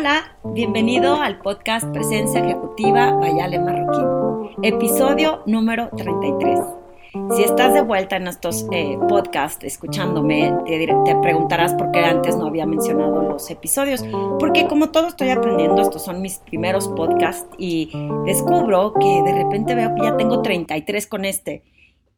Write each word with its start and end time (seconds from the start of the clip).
Hola, 0.00 0.34
bienvenido 0.54 1.20
al 1.20 1.42
podcast 1.42 1.86
Presencia 1.92 2.40
Ejecutiva 2.40 3.12
Bayale 3.12 3.58
Marroquín, 3.58 4.64
episodio 4.64 5.42
número 5.44 5.90
33. 5.94 6.58
Si 7.36 7.42
estás 7.42 7.74
de 7.74 7.82
vuelta 7.82 8.16
en 8.16 8.26
estos 8.26 8.66
eh, 8.72 8.96
podcasts 9.10 9.62
escuchándome, 9.62 10.54
te, 10.64 11.16
preguntarás 11.20 11.74
por 11.74 11.92
qué 11.92 11.98
antes 11.98 12.34
no 12.34 12.46
había 12.46 12.64
mencionado 12.64 13.20
los 13.24 13.50
episodios. 13.50 14.02
Porque 14.38 14.66
como 14.66 14.90
todo 14.90 15.08
estoy 15.08 15.28
aprendiendo, 15.28 15.82
estos 15.82 16.02
son 16.02 16.22
mis 16.22 16.38
primeros 16.38 16.88
podcasts 16.88 17.54
y 17.58 17.92
descubro 18.24 18.94
que 18.98 19.22
de 19.22 19.34
repente 19.34 19.74
veo 19.74 19.94
que 19.94 20.04
ya 20.04 20.16
tengo 20.16 20.40
33 20.40 21.06
con 21.08 21.26
este 21.26 21.62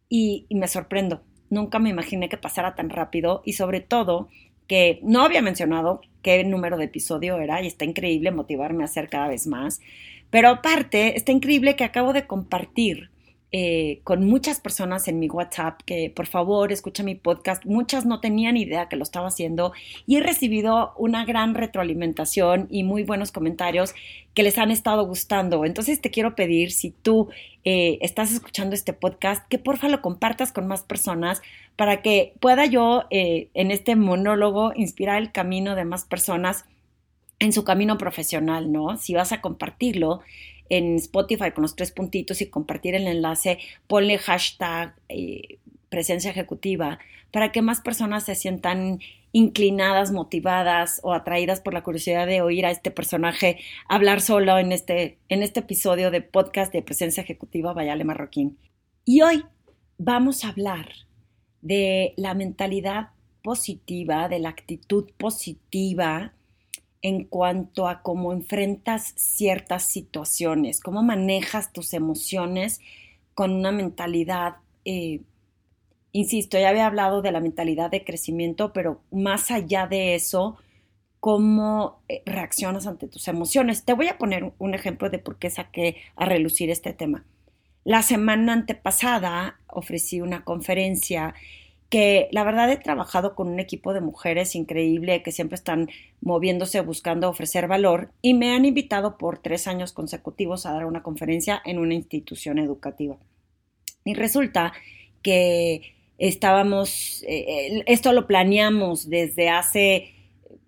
y, 0.08 0.46
y 0.48 0.54
me 0.54 0.68
sorprendo. 0.68 1.22
Nunca 1.50 1.80
me 1.80 1.90
imaginé 1.90 2.28
que 2.28 2.36
pasara 2.36 2.76
tan 2.76 2.90
rápido 2.90 3.42
y 3.44 3.54
sobre 3.54 3.80
todo 3.80 4.28
que 4.68 5.00
no 5.02 5.22
había 5.22 5.42
mencionado 5.42 6.00
qué 6.22 6.44
número 6.44 6.76
de 6.76 6.84
episodio 6.84 7.38
era 7.38 7.62
y 7.62 7.66
está 7.66 7.84
increíble 7.84 8.30
motivarme 8.30 8.82
a 8.82 8.86
hacer 8.86 9.08
cada 9.08 9.28
vez 9.28 9.46
más. 9.46 9.80
Pero 10.30 10.48
aparte, 10.48 11.16
está 11.16 11.32
increíble 11.32 11.76
que 11.76 11.84
acabo 11.84 12.12
de 12.12 12.26
compartir 12.26 13.10
eh, 13.54 14.00
con 14.02 14.26
muchas 14.26 14.60
personas 14.60 15.08
en 15.08 15.18
mi 15.18 15.28
WhatsApp 15.28 15.82
que 15.84 16.10
por 16.16 16.26
favor 16.26 16.72
escucha 16.72 17.02
mi 17.02 17.16
podcast. 17.16 17.66
Muchas 17.66 18.06
no 18.06 18.18
tenían 18.18 18.56
idea 18.56 18.88
que 18.88 18.96
lo 18.96 19.02
estaba 19.02 19.28
haciendo 19.28 19.74
y 20.06 20.16
he 20.16 20.20
recibido 20.22 20.94
una 20.96 21.26
gran 21.26 21.54
retroalimentación 21.54 22.66
y 22.70 22.82
muy 22.82 23.02
buenos 23.02 23.30
comentarios 23.30 23.94
que 24.32 24.42
les 24.42 24.56
han 24.56 24.70
estado 24.70 25.04
gustando. 25.04 25.66
Entonces 25.66 26.00
te 26.00 26.10
quiero 26.10 26.34
pedir, 26.34 26.72
si 26.72 26.92
tú 26.92 27.28
eh, 27.64 27.98
estás 28.00 28.32
escuchando 28.32 28.74
este 28.74 28.94
podcast, 28.94 29.46
que 29.48 29.58
porfa 29.58 29.88
lo 29.88 30.00
compartas 30.00 30.50
con 30.50 30.66
más 30.66 30.80
personas 30.80 31.42
para 31.76 32.02
que 32.02 32.34
pueda 32.40 32.66
yo 32.66 33.04
eh, 33.10 33.48
en 33.54 33.70
este 33.70 33.96
monólogo 33.96 34.72
inspirar 34.74 35.20
el 35.20 35.32
camino 35.32 35.74
de 35.74 35.84
más 35.84 36.04
personas 36.04 36.64
en 37.38 37.52
su 37.52 37.64
camino 37.64 37.98
profesional, 37.98 38.70
¿no? 38.70 38.96
Si 38.96 39.14
vas 39.14 39.32
a 39.32 39.40
compartirlo, 39.40 40.20
en 40.72 40.96
Spotify 40.96 41.50
con 41.52 41.62
los 41.62 41.76
tres 41.76 41.90
puntitos 41.90 42.40
y 42.40 42.48
compartir 42.48 42.94
el 42.94 43.06
enlace, 43.06 43.58
ponle 43.86 44.16
hashtag 44.16 44.94
eh, 45.10 45.58
presencia 45.90 46.30
ejecutiva 46.30 46.98
para 47.30 47.52
que 47.52 47.60
más 47.60 47.82
personas 47.82 48.24
se 48.24 48.34
sientan 48.34 49.00
inclinadas, 49.32 50.12
motivadas 50.12 51.00
o 51.02 51.12
atraídas 51.12 51.60
por 51.60 51.74
la 51.74 51.82
curiosidad 51.82 52.26
de 52.26 52.40
oír 52.40 52.64
a 52.64 52.70
este 52.70 52.90
personaje 52.90 53.58
hablar 53.86 54.22
solo 54.22 54.58
en 54.58 54.72
este, 54.72 55.18
en 55.28 55.42
este 55.42 55.60
episodio 55.60 56.10
de 56.10 56.22
podcast 56.22 56.72
de 56.72 56.80
presencia 56.80 57.22
ejecutiva 57.22 57.74
Vayale 57.74 58.04
Marroquín. 58.04 58.56
Y 59.04 59.20
hoy 59.20 59.44
vamos 59.98 60.42
a 60.42 60.48
hablar 60.48 60.88
de 61.62 62.14
la 62.16 62.34
mentalidad 62.34 63.10
positiva, 63.42 64.28
de 64.28 64.38
la 64.38 64.50
actitud 64.50 65.10
positiva, 65.16 66.32
en 67.02 67.24
cuanto 67.24 67.88
a 67.88 68.02
cómo 68.02 68.32
enfrentas 68.32 69.12
ciertas 69.16 69.84
situaciones, 69.84 70.80
cómo 70.80 71.02
manejas 71.02 71.72
tus 71.72 71.94
emociones 71.94 72.80
con 73.34 73.52
una 73.52 73.72
mentalidad, 73.72 74.56
eh, 74.84 75.20
insisto, 76.12 76.58
ya 76.58 76.68
había 76.68 76.86
hablado 76.86 77.20
de 77.20 77.32
la 77.32 77.40
mentalidad 77.40 77.90
de 77.90 78.04
crecimiento, 78.04 78.72
pero 78.72 79.00
más 79.10 79.50
allá 79.50 79.88
de 79.88 80.14
eso, 80.14 80.56
cómo 81.18 82.02
eh, 82.08 82.22
reaccionas 82.24 82.86
ante 82.86 83.08
tus 83.08 83.26
emociones. 83.26 83.84
Te 83.84 83.94
voy 83.94 84.08
a 84.08 84.18
poner 84.18 84.52
un 84.58 84.74
ejemplo 84.74 85.10
de 85.10 85.18
por 85.18 85.38
qué 85.38 85.50
saqué 85.50 85.96
a 86.14 86.24
relucir 86.24 86.70
este 86.70 86.92
tema. 86.92 87.24
La 87.84 88.02
semana 88.02 88.52
antepasada 88.52 89.58
ofrecí 89.66 90.20
una 90.20 90.44
conferencia 90.44 91.34
que 91.92 92.28
la 92.30 92.42
verdad 92.42 92.70
he 92.72 92.78
trabajado 92.78 93.34
con 93.34 93.48
un 93.48 93.60
equipo 93.60 93.92
de 93.92 94.00
mujeres 94.00 94.54
increíble 94.54 95.22
que 95.22 95.30
siempre 95.30 95.56
están 95.56 95.90
moviéndose 96.22 96.80
buscando 96.80 97.28
ofrecer 97.28 97.68
valor 97.68 98.12
y 98.22 98.32
me 98.32 98.54
han 98.54 98.64
invitado 98.64 99.18
por 99.18 99.38
tres 99.38 99.66
años 99.68 99.92
consecutivos 99.92 100.64
a 100.64 100.72
dar 100.72 100.86
una 100.86 101.02
conferencia 101.02 101.60
en 101.66 101.78
una 101.78 101.92
institución 101.92 102.58
educativa. 102.58 103.18
Y 104.06 104.14
resulta 104.14 104.72
que 105.20 105.94
estábamos, 106.16 107.22
eh, 107.28 107.82
esto 107.86 108.12
lo 108.12 108.26
planeamos 108.26 109.10
desde 109.10 109.50
hace, 109.50 110.11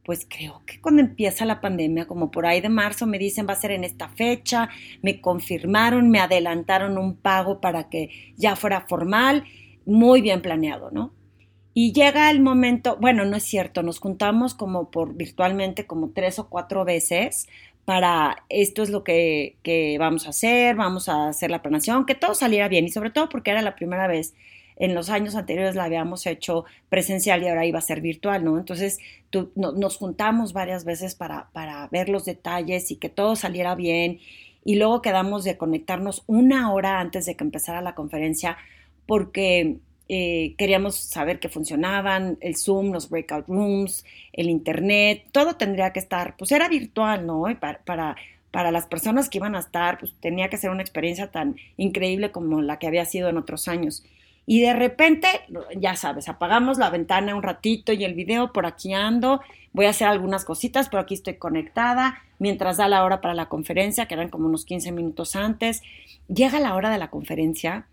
pues 0.04 0.26
creo 0.28 0.62
que 0.66 0.81
cuando 0.81 1.00
empieza 1.03 1.44
la 1.44 1.60
pandemia, 1.60 2.06
como 2.06 2.31
por 2.31 2.47
ahí 2.47 2.60
de 2.60 2.69
marzo, 2.69 3.06
me 3.06 3.19
dicen 3.19 3.47
va 3.48 3.54
a 3.54 3.60
ser 3.60 3.70
en 3.70 3.84
esta 3.84 4.09
fecha, 4.09 4.69
me 5.03 5.20
confirmaron, 5.20 6.10
me 6.10 6.20
adelantaron 6.20 6.98
un 6.98 7.16
pago 7.16 7.60
para 7.60 7.88
que 7.88 8.10
ya 8.37 8.54
fuera 8.56 8.82
formal 8.82 9.44
muy 9.87 10.20
bien 10.20 10.43
planeado, 10.43 10.91
¿no? 10.91 11.12
Y 11.72 11.93
llega 11.93 12.31
el 12.31 12.41
momento, 12.41 12.97
bueno, 13.00 13.25
no 13.25 13.37
es 13.37 13.43
cierto, 13.43 13.82
nos 13.82 13.98
juntamos 13.98 14.54
como 14.54 14.91
por 14.91 15.14
virtualmente 15.14 15.87
como 15.87 16.10
tres 16.10 16.38
o 16.38 16.48
cuatro 16.48 16.84
veces 16.84 17.48
para 17.84 18.44
esto 18.48 18.82
es 18.82 18.91
lo 18.91 19.04
que, 19.04 19.56
que, 19.62 19.98
vamos 19.98 20.26
a 20.26 20.31
hacer, 20.31 20.76
vamos 20.76 21.09
a 21.09 21.28
hacer 21.28 21.50
la 21.50 21.62
planeación, 21.62 22.06
que 22.06 22.14
todo 22.14 22.34
saliera 22.34 22.69
bien 22.69 22.87
y 22.87 22.91
sobre 22.91 23.10
todo 23.10 23.28
porque 23.28 23.50
era 23.50 23.62
la 23.62 23.75
primera 23.75 24.06
vez. 24.06 24.34
En 24.76 24.94
los 24.94 25.10
años 25.10 25.34
anteriores 25.34 25.74
la 25.74 25.84
habíamos 25.84 26.26
hecho 26.26 26.64
presencial 26.88 27.42
y 27.42 27.48
ahora 27.48 27.66
iba 27.66 27.78
a 27.78 27.82
ser 27.82 28.00
virtual, 28.00 28.44
¿no? 28.44 28.58
Entonces 28.58 28.98
nos 29.54 29.96
juntamos 29.96 30.52
varias 30.52 30.84
veces 30.84 31.14
para, 31.14 31.48
para 31.52 31.88
ver 31.88 32.08
los 32.08 32.24
detalles 32.24 32.90
y 32.90 32.96
que 32.96 33.08
todo 33.08 33.36
saliera 33.36 33.74
bien 33.74 34.18
y 34.64 34.76
luego 34.76 35.02
quedamos 35.02 35.44
de 35.44 35.56
conectarnos 35.56 36.24
una 36.26 36.72
hora 36.72 37.00
antes 37.00 37.26
de 37.26 37.36
que 37.36 37.44
empezara 37.44 37.82
la 37.82 37.94
conferencia 37.94 38.56
porque 39.06 39.78
eh, 40.08 40.54
queríamos 40.58 40.96
saber 40.96 41.38
que 41.38 41.48
funcionaban, 41.48 42.38
el 42.40 42.56
Zoom, 42.56 42.92
los 42.92 43.08
breakout 43.08 43.48
rooms, 43.48 44.04
el 44.32 44.50
Internet, 44.50 45.24
todo 45.32 45.56
tendría 45.56 45.92
que 45.92 45.98
estar, 46.00 46.36
pues 46.36 46.52
era 46.52 46.68
virtual, 46.68 47.26
¿no? 47.26 47.44
para, 47.58 47.80
para, 47.84 48.16
para, 48.50 48.70
las 48.70 48.86
personas 48.86 49.28
que 49.28 49.38
iban 49.38 49.54
a 49.54 49.60
estar, 49.60 49.98
pues 49.98 50.14
tenía 50.20 50.48
que 50.48 50.58
ser 50.58 50.70
una 50.70 50.82
experiencia 50.82 51.30
tan 51.30 51.56
increíble 51.76 52.32
como 52.32 52.60
la 52.60 52.78
que 52.78 52.86
había 52.86 53.04
sido 53.04 53.28
en 53.28 53.38
otros 53.38 53.68
años. 53.68 54.04
Y 54.47 54.60
de 54.60 54.75
repente, 54.75 55.28
ya 55.77 55.97
sabes, 55.97 56.28
apagamos 56.28 56.78
la 56.78 56.91
ventana 56.91 57.34
un 57.34 57.43
ratito 57.43 57.93
y 57.93 58.05
el 58.05 58.15
video 58.15 58.53
por 58.53 58.66
aquí 58.66 58.93
ando, 58.93 59.41
voy 59.72 59.87
a 59.87 59.91
hacer 59.91 60.06
algunas 60.06 60.44
cositas, 60.44 60.88
pero 60.88 61.03
aquí 61.03 61.15
estoy 61.15 61.37
conectada, 61.37 62.22
mientras 62.38 62.77
da 62.77 62.88
la 62.88 63.05
hora 63.05 63.21
para 63.21 63.34
la 63.34 63.49
conferencia, 63.49 64.06
que 64.06 64.15
eran 64.15 64.28
como 64.28 64.47
unos 64.47 64.65
15 64.65 64.93
minutos 64.93 65.34
antes. 65.34 65.82
Llega 66.28 66.60
la 66.60 66.75
hora 66.75 66.91
de 66.91 66.99
la 66.99 67.10
conferencia 67.10 67.87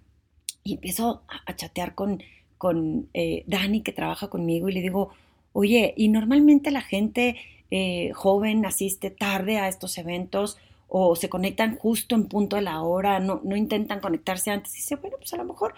y 0.63 0.73
empiezo 0.73 1.23
a, 1.45 1.55
chatear 1.55 1.95
con, 1.95 2.21
con 2.57 3.09
eh, 3.13 3.43
Dani 3.47 3.81
que 3.81 3.93
trabaja 3.93 4.29
conmigo 4.29 4.67
y 4.67 4.73
le 4.73 4.81
digo, 4.81 5.11
oye, 5.53 5.93
y 5.95 6.09
normalmente 6.09 6.69
la 6.71 6.81
gente 6.81 7.37
eh, 7.71 8.11
joven 8.13 8.65
asiste 8.65 9.09
tarde 9.09 9.57
a 9.57 9.69
estos 9.69 9.97
eventos 9.97 10.57
o 10.89 11.15
se 11.15 11.29
conectan 11.29 11.77
justo 11.77 12.15
en 12.15 12.25
punto 12.25 12.57
de 12.57 12.63
la 12.63 12.81
hora, 12.81 13.19
no, 13.21 13.39
no 13.45 13.55
intentan 13.55 14.01
conectarse 14.01 14.51
antes. 14.51 14.73
Y 14.73 14.77
dice, 14.77 14.97
bueno, 14.97 15.15
pues 15.17 15.33
a 15.33 15.37
lo 15.37 15.45
mejor, 15.45 15.73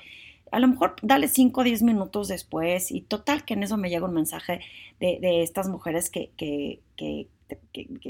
a 0.53 0.59
lo 0.59 0.67
mejor 0.67 0.95
dale 1.01 1.27
5 1.27 1.61
o 1.61 1.63
10 1.63 1.81
minutos 1.81 2.27
después. 2.27 2.91
Y 2.91 3.01
total 3.01 3.43
que 3.43 3.55
en 3.55 3.63
eso 3.63 3.75
me 3.75 3.89
llega 3.89 4.05
un 4.05 4.13
mensaje 4.13 4.61
de, 4.99 5.17
de 5.19 5.41
estas 5.41 5.67
mujeres 5.67 6.11
que, 6.11 6.29
que, 6.37 6.79
que, 6.95 7.27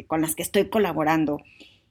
con 0.06 0.22
las 0.22 0.36
que 0.36 0.44
estoy 0.44 0.70
colaborando. 0.70 1.42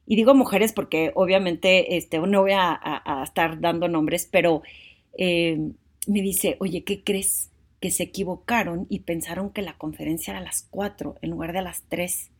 Y 0.06 0.16
digo 0.16 0.34
mujeres 0.34 0.74
porque 0.74 1.10
obviamente 1.14 1.96
este, 1.96 2.18
no 2.18 2.42
voy 2.42 2.52
a, 2.52 3.02
estar 3.24 3.60
dando 3.60 3.88
nombres, 3.88 4.28
pero 4.30 4.62
eh, 5.16 5.58
me 6.06 6.20
dice, 6.20 6.56
oye, 6.60 6.84
¿qué 6.84 7.02
crees? 7.02 7.50
Que 7.80 7.90
se 7.90 8.02
equivocaron 8.02 8.86
y 8.90 9.00
pensaron 9.00 9.50
que 9.50 9.62
la 9.62 9.78
conferencia 9.78 10.32
era 10.32 10.40
a 10.40 10.44
las 10.44 10.66
4 10.70 11.16
en 11.22 11.30
lugar 11.30 11.52
de 11.52 11.60
a 11.60 11.62
las 11.62 11.82
3. 11.88 12.30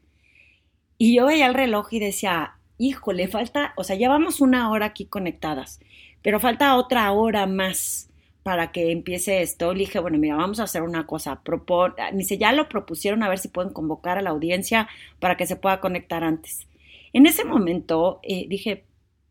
Y 0.98 1.16
yo 1.16 1.26
veía 1.26 1.46
el 1.46 1.54
reloj 1.54 1.88
y 1.92 1.98
decía, 1.98 2.58
híjole, 2.82 3.28
falta, 3.28 3.72
o 3.76 3.84
sea, 3.84 3.96
llevamos 3.96 4.40
una 4.40 4.70
hora 4.70 4.86
aquí 4.86 5.06
conectadas, 5.06 5.80
pero 6.20 6.40
falta 6.40 6.76
otra 6.76 7.12
hora 7.12 7.46
más 7.46 8.10
para 8.42 8.72
que 8.72 8.90
empiece 8.90 9.42
esto. 9.42 9.72
Le 9.72 9.80
dije, 9.80 10.00
bueno, 10.00 10.18
mira, 10.18 10.36
vamos 10.36 10.58
a 10.58 10.64
hacer 10.64 10.82
una 10.82 11.06
cosa. 11.06 11.42
Propon, 11.42 11.94
dice, 12.14 12.38
ya 12.38 12.52
lo 12.52 12.68
propusieron 12.68 13.22
a 13.22 13.28
ver 13.28 13.38
si 13.38 13.48
pueden 13.48 13.72
convocar 13.72 14.18
a 14.18 14.22
la 14.22 14.30
audiencia 14.30 14.88
para 15.20 15.36
que 15.36 15.46
se 15.46 15.56
pueda 15.56 15.80
conectar 15.80 16.24
antes. 16.24 16.66
En 17.12 17.26
ese 17.26 17.44
momento 17.44 18.20
eh, 18.22 18.46
dije, 18.48 18.84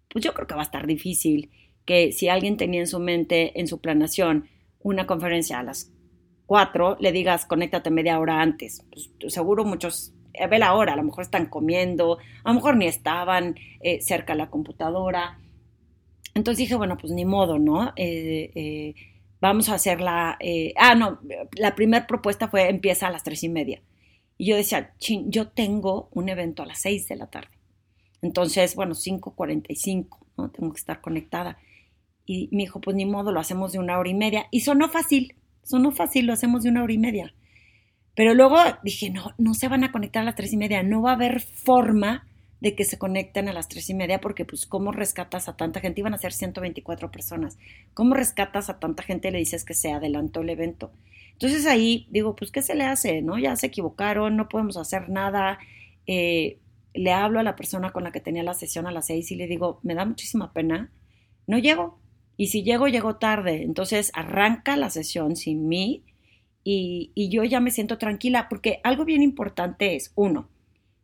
pues 0.08 0.24
yo 0.24 0.34
creo 0.34 0.48
que 0.48 0.56
va 0.56 0.62
a 0.62 0.64
estar 0.64 0.88
difícil 0.88 1.50
que 1.86 2.12
si 2.12 2.30
alguien 2.30 2.58
tenía 2.58 2.80
en 2.80 2.88
su 2.88 3.00
mente, 3.00 3.60
en 3.60 3.68
su 3.68 3.82
planación, 3.82 4.48
una 4.82 5.08
conferencia 5.08 5.60
a 5.60 5.64
las 5.64 5.92
4, 6.46 6.98
le 7.00 7.12
digas, 7.12 7.46
conéctate 7.46 7.90
media 7.90 8.20
hora 8.20 8.42
antes. 8.42 8.86
Pues, 8.92 9.10
seguro 9.34 9.66
muchos, 9.66 10.14
eh, 10.34 10.48
ve 10.48 10.60
la 10.60 10.74
hora, 10.74 10.94
a 10.94 10.96
lo 10.96 11.04
mejor 11.04 11.24
están 11.24 11.48
comiendo, 11.48 12.20
a 12.44 12.50
lo 12.50 12.56
mejor 12.56 12.78
ni 12.78 12.88
estaban 12.88 13.56
eh, 13.82 14.02
cerca 14.02 14.34
de 14.34 14.40
la 14.40 14.50
computadora. 14.50 15.40
Entonces 16.34 16.60
dije, 16.60 16.76
bueno, 16.76 16.98
pues 16.98 17.12
ni 17.14 17.26
modo, 17.26 17.60
¿no? 17.60 17.94
vamos 19.42 19.70
a 19.70 19.74
hacer 19.74 20.02
la... 20.02 20.38
ah, 20.78 20.96
no, 20.96 21.20
la 21.54 21.76
primera 21.76 22.08
propuesta 22.08 22.48
fue 22.48 22.70
empieza 22.70 23.08
a 23.08 23.12
las 23.12 23.24
tres 23.24 23.44
y 23.44 23.50
media. 23.50 23.82
Y 24.42 24.48
yo 24.48 24.56
decía, 24.56 24.96
chin, 24.98 25.32
yo 25.32 25.50
tengo 25.50 26.10
un 26.14 26.28
evento 26.28 26.64
a 26.64 26.66
las 26.66 26.82
6 26.82 27.08
de 27.10 27.16
la 27.16 27.28
tarde. 27.28 27.52
Entonces, 28.24 28.76
bueno, 28.76 28.96
5.45, 28.96 30.18
¿no? 30.36 30.50
Tengo 30.50 30.74
que 30.74 30.80
estar 30.80 31.00
conectada. 31.00 31.60
Y 32.26 32.50
me 32.52 32.64
dijo, 32.64 32.82
pues 32.82 32.96
ni 32.96 33.06
modo, 33.06 33.32
lo 33.32 33.40
hacemos 33.40 33.72
de 33.72 33.78
una 33.78 34.00
hora 34.00 34.10
y 34.10 34.16
media. 34.16 34.48
Y 34.50 34.62
sonó 34.62 34.90
fácil, 34.90 35.36
sonó 35.62 35.92
fácil, 35.92 36.26
lo 36.26 36.34
hacemos 36.34 36.64
de 36.64 36.70
una 36.70 36.82
hora 36.82 36.92
y 36.92 36.98
media. 36.98 37.36
Pero 38.16 38.34
luego 38.34 38.58
dije, 38.84 39.10
no, 39.10 39.34
no 39.38 39.54
se 39.54 39.68
van 39.68 39.84
a 39.84 39.92
conectar 39.92 40.22
a 40.22 40.26
las 40.26 40.36
tres 40.36 40.54
y 40.54 40.58
media, 40.58 40.84
no 40.84 41.02
va 41.02 41.12
a 41.12 41.16
haber 41.16 41.40
forma 41.40 42.28
de 42.60 42.76
que 42.76 42.86
se 42.86 43.00
conecten 43.00 43.50
a 43.50 43.54
las 43.54 43.68
tres 43.68 43.90
y 43.90 43.94
media, 43.94 44.22
porque 44.22 44.46
pues 44.46 44.66
cómo 44.66 44.92
rescatas 44.92 45.50
a 45.50 45.58
tanta 45.58 45.80
gente, 45.80 46.02
iban 46.02 46.14
a 46.14 46.20
ser 46.20 46.32
124 46.32 47.10
personas, 47.10 47.58
cómo 47.94 48.14
rescatas 48.14 48.70
a 48.70 48.80
tanta 48.80 49.02
gente 49.02 49.30
y 49.30 49.32
le 49.32 49.40
dices 49.40 49.66
que 49.66 49.74
se 49.74 49.92
adelantó 49.92 50.42
el 50.42 50.52
evento. 50.52 50.92
Entonces 51.34 51.66
ahí 51.66 52.08
digo, 52.12 52.36
pues 52.36 52.52
¿qué 52.52 52.62
se 52.62 52.76
le 52.76 52.84
hace? 52.84 53.24
¿No? 53.24 53.40
Ya 53.40 53.56
se 53.56 53.68
equivocaron, 53.68 54.38
no 54.38 54.48
podemos 54.48 54.78
hacer 54.78 55.10
nada. 55.10 55.58
Eh, 56.06 56.60
le 56.94 57.12
hablo 57.14 57.40
a 57.40 57.44
la 57.44 57.56
persona 57.56 57.92
con 57.92 58.04
la 58.04 58.12
que 58.12 58.20
tenía 58.20 58.44
la 58.44 58.54
sesión 58.54 58.86
a 58.86 58.92
las 58.92 59.08
seis 59.08 59.32
y 59.32 59.36
le 59.36 59.48
digo, 59.48 59.80
me 59.82 59.96
da 59.96 60.06
muchísima 60.06 60.54
pena, 60.54 60.92
no 61.48 61.58
llego. 61.58 61.98
Y 62.38 62.48
si 62.48 62.62
llego, 62.62 62.88
llego 62.88 63.16
tarde. 63.16 63.64
Entonces 63.64 64.12
arranca 64.14 64.78
la 64.78 64.92
sesión 64.92 65.36
sin 65.36 65.68
mí 65.68 66.04
y, 66.64 67.12
yo 67.30 67.44
ya 67.44 67.60
me 67.60 67.72
siento 67.72 67.98
tranquila 67.98 68.48
porque 68.50 68.80
algo 68.84 69.06
bien 69.06 69.22
importante 69.24 69.96
es, 69.96 70.12
uno, 70.16 70.48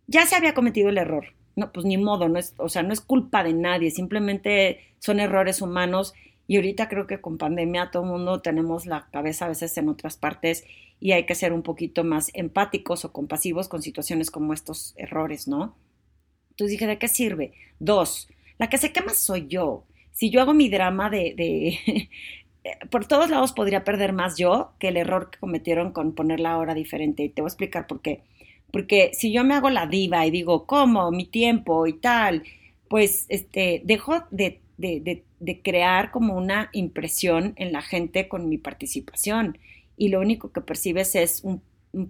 ya 0.08 0.26
se 0.26 0.36
había 0.36 0.54
cometido 0.54 0.90
el 0.90 0.98
error. 0.98 1.34
No, 1.56 1.72
pues 1.72 1.86
ni 1.86 1.98
modo, 1.98 2.30
no 2.30 2.38
es, 2.38 2.54
o 2.58 2.70
sea, 2.70 2.84
no 2.84 2.94
es 2.94 3.02
culpa 3.02 3.44
de 3.44 3.54
nadie, 3.54 3.90
simplemente 3.90 4.94
son 5.00 5.20
errores 5.20 5.62
humanos 5.62 6.14
y 6.46 6.58
ahorita 6.58 6.88
creo 6.88 7.08
que 7.08 7.20
con 7.20 7.40
pandemia 7.40 7.90
todo 7.92 8.04
el 8.04 8.10
mundo 8.10 8.42
tenemos 8.42 8.86
la 8.86 9.08
cabeza 9.12 9.46
a 9.46 9.50
veces 9.50 9.76
en 9.78 9.90
otras 9.90 10.18
partes 10.18 10.66
y 11.00 11.14
hay 11.14 11.26
que 11.26 11.34
ser 11.34 11.54
un 11.54 11.64
poquito 11.64 12.04
más 12.04 12.30
empáticos 12.34 13.06
o 13.06 13.12
compasivos 13.12 13.68
con 13.70 13.82
situaciones 13.82 14.30
como 14.30 14.54
estos 14.54 14.94
errores, 14.98 15.48
¿no? 15.48 15.76
Entonces 16.52 16.72
dije, 16.72 16.88
¿de 16.88 17.00
qué 17.00 17.08
sirve? 17.08 17.54
Dos, 17.80 18.30
la 18.60 18.70
que 18.70 18.78
se 18.78 18.92
quema 18.92 19.14
soy 19.14 19.48
yo. 19.48 19.86
Si 20.12 20.30
yo 20.30 20.42
hago 20.42 20.54
mi 20.54 20.70
drama 20.70 21.10
de, 21.10 21.34
de 21.36 22.10
por 22.90 23.06
todos 23.06 23.30
lados 23.30 23.54
podría 23.54 23.84
perder 23.84 24.14
más 24.14 24.38
yo 24.38 24.72
que 24.80 24.90
el 24.90 24.98
error 24.98 25.30
que 25.30 25.40
cometieron 25.40 25.92
con 25.92 26.14
poner 26.14 26.40
la 26.40 26.58
hora 26.58 26.74
diferente. 26.74 27.24
Y 27.24 27.30
te 27.30 27.42
voy 27.42 27.48
a 27.48 27.52
explicar 27.52 27.88
por 27.88 28.02
qué. 28.02 28.22
Porque 28.72 29.12
si 29.14 29.32
yo 29.32 29.44
me 29.44 29.54
hago 29.54 29.70
la 29.70 29.88
diva 29.88 30.26
y 30.26 30.32
digo, 30.32 30.66
¿cómo? 30.66 31.12
Mi 31.12 31.26
tiempo 31.26 31.88
y 31.88 31.94
tal, 31.94 32.44
pues 32.90 33.26
este, 33.30 33.82
dejo 33.86 34.24
de, 34.32 34.60
de, 34.78 35.24
de 35.40 35.62
crear 35.62 36.12
como 36.12 36.36
una 36.36 36.70
impresión 36.74 37.54
en 37.58 37.72
la 37.72 37.82
gente 37.82 38.28
con 38.28 38.50
mi 38.50 38.58
participación 38.58 39.58
y 39.98 40.10
lo 40.10 40.20
único 40.20 40.52
que 40.52 40.62
percibes 40.62 41.16
es 41.16 41.44
un, 41.44 41.62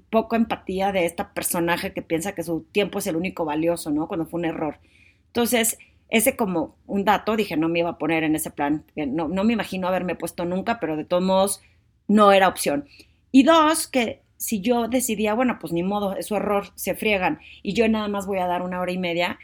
poco 0.09 0.35
empatía 0.35 0.91
de 0.91 1.05
esta 1.05 1.33
personaje 1.33 1.93
que 1.93 2.01
piensa 2.01 2.35
que 2.35 2.43
su 2.43 2.65
tiempo 2.73 2.99
es 2.99 3.07
el 3.07 3.15
único 3.15 3.45
valioso, 3.45 3.89
¿no? 3.89 4.07
Cuando 4.07 4.25
fue 4.25 4.39
un 4.39 4.45
error. 4.45 4.79
Entonces, 5.27 5.77
ese 6.09 6.35
como 6.35 6.75
un 6.85 7.05
dato, 7.05 7.35
dije, 7.35 7.57
no 7.57 7.69
me 7.69 7.79
iba 7.79 7.91
a 7.91 7.97
poner 7.97 8.23
en 8.23 8.35
ese 8.35 8.51
plan, 8.51 8.85
no, 8.95 9.27
no 9.27 9.43
me 9.43 9.53
imagino 9.53 9.87
haberme 9.87 10.15
puesto 10.15 10.45
nunca, 10.45 10.79
pero 10.79 10.95
de 10.95 11.05
todos 11.05 11.23
modos 11.23 11.61
no 12.07 12.31
era 12.31 12.47
opción. 12.47 12.87
Y 13.31 13.43
dos, 13.43 13.87
que 13.87 14.21
si 14.37 14.61
yo 14.61 14.87
decidía, 14.87 15.33
bueno, 15.33 15.57
pues 15.59 15.73
ni 15.73 15.83
modo, 15.83 16.15
es 16.15 16.27
su 16.27 16.35
error, 16.35 16.67
se 16.75 16.95
friegan, 16.95 17.39
y 17.63 17.73
yo 17.73 17.87
nada 17.89 18.07
más 18.07 18.25
voy 18.25 18.39
a 18.39 18.47
dar 18.47 18.61
una 18.61 18.79
hora 18.79 18.91
y 18.91 18.97
media, 18.97 19.37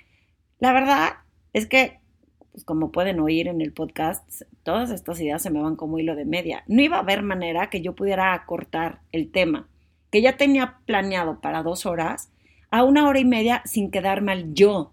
la 0.59 0.71
verdad 0.71 1.13
es 1.51 1.67
que 1.67 1.99
pues 2.53 2.63
como 2.65 2.91
pueden 2.91 3.19
oír 3.19 3.47
en 3.47 3.61
el 3.61 3.73
podcast, 3.73 4.43
todas 4.61 4.91
estas 4.91 5.19
ideas 5.19 5.41
se 5.41 5.49
me 5.49 5.59
van 5.59 5.75
como 5.75 5.97
hilo 5.97 6.15
de 6.15 6.23
media. 6.23 6.63
No 6.67 6.83
iba 6.83 6.97
a 6.97 6.99
haber 6.99 7.23
manera 7.23 7.71
que 7.71 7.81
yo 7.81 7.95
pudiera 7.95 8.33
acortar 8.33 9.01
el 9.11 9.31
tema, 9.31 9.67
que 10.11 10.21
ya 10.21 10.37
tenía 10.37 10.77
planeado 10.85 11.41
para 11.41 11.63
dos 11.63 11.87
horas, 11.87 12.31
a 12.69 12.83
una 12.83 13.07
hora 13.07 13.19
y 13.19 13.25
media 13.25 13.63
sin 13.65 13.89
quedar 13.89 14.21
mal 14.21 14.53
yo, 14.53 14.92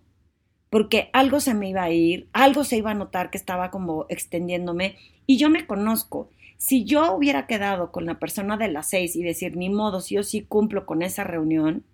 porque 0.70 1.10
algo 1.12 1.40
se 1.40 1.54
me 1.54 1.68
iba 1.68 1.82
a 1.82 1.90
ir, 1.90 2.28
algo 2.32 2.64
se 2.64 2.76
iba 2.76 2.92
a 2.92 2.94
notar 2.94 3.30
que 3.30 3.38
estaba 3.38 3.70
como 3.70 4.06
extendiéndome 4.08 4.96
y 5.26 5.36
yo 5.36 5.50
me 5.50 5.66
conozco. 5.66 6.30
Si 6.56 6.84
yo 6.84 7.14
hubiera 7.14 7.46
quedado 7.46 7.90
con 7.90 8.06
la 8.06 8.18
persona 8.18 8.56
de 8.56 8.68
las 8.68 8.88
seis 8.88 9.16
y 9.16 9.22
decir, 9.22 9.56
ni 9.56 9.70
modo, 9.70 10.00
si 10.00 10.14
yo 10.14 10.22
sí 10.22 10.42
cumplo 10.42 10.86
con 10.86 11.02
esa 11.02 11.24
reunión, 11.24 11.84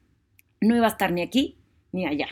no 0.61 0.76
iba 0.76 0.87
a 0.87 0.90
estar 0.90 1.12
ni 1.12 1.23
aquí 1.23 1.56
ni 1.93 2.06
allá 2.06 2.28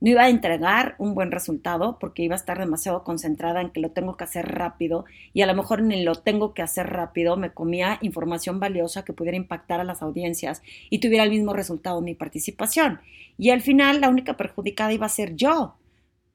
no 0.00 0.10
iba 0.10 0.22
a 0.22 0.28
entregar 0.30 0.94
un 0.98 1.14
buen 1.14 1.30
resultado 1.30 1.98
porque 1.98 2.22
iba 2.22 2.34
a 2.34 2.38
estar 2.38 2.58
demasiado 2.58 3.04
concentrada 3.04 3.60
en 3.60 3.70
que 3.70 3.80
lo 3.80 3.90
tengo 3.90 4.16
que 4.16 4.24
hacer 4.24 4.46
rápido 4.46 5.04
y 5.34 5.42
a 5.42 5.46
lo 5.46 5.54
mejor 5.54 5.80
en 5.80 6.04
lo 6.04 6.14
tengo 6.14 6.54
que 6.54 6.62
hacer 6.62 6.86
rápido 6.88 7.36
me 7.36 7.52
comía 7.52 7.98
información 8.00 8.60
valiosa 8.60 9.04
que 9.04 9.12
pudiera 9.12 9.36
impactar 9.36 9.80
a 9.80 9.84
las 9.84 10.02
audiencias 10.02 10.62
y 10.88 10.98
tuviera 11.00 11.24
el 11.24 11.30
mismo 11.30 11.52
resultado 11.52 12.00
mi 12.00 12.14
participación. 12.14 13.00
Y 13.36 13.50
al 13.50 13.60
final 13.60 14.00
la 14.00 14.08
única 14.08 14.36
perjudicada 14.36 14.92
iba 14.92 15.06
a 15.06 15.10
ser 15.10 15.36
yo. 15.36 15.76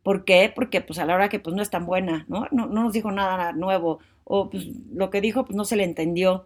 ¿Por 0.04 0.24
qué? 0.26 0.52
Porque 0.56 0.82
pues 0.82 1.00
a 1.00 1.06
la 1.06 1.16
hora 1.16 1.30
que 1.30 1.40
pues 1.40 1.56
no 1.56 1.64
es 1.64 1.72
tan 1.72 1.88
buena, 1.88 2.26
¿no? 2.30 2.48
No, 2.52 2.68
no 2.68 2.84
nos 2.84 2.94
dijo 2.94 3.12
nada 3.12 3.52
nuevo 3.54 4.00
o 4.24 4.50
pues 4.50 4.68
lo 4.94 5.10
que 5.10 5.22
dijo 5.22 5.46
pues 5.46 5.56
no 5.56 5.66
se 5.66 5.76
le 5.76 5.84
entendió. 5.84 6.46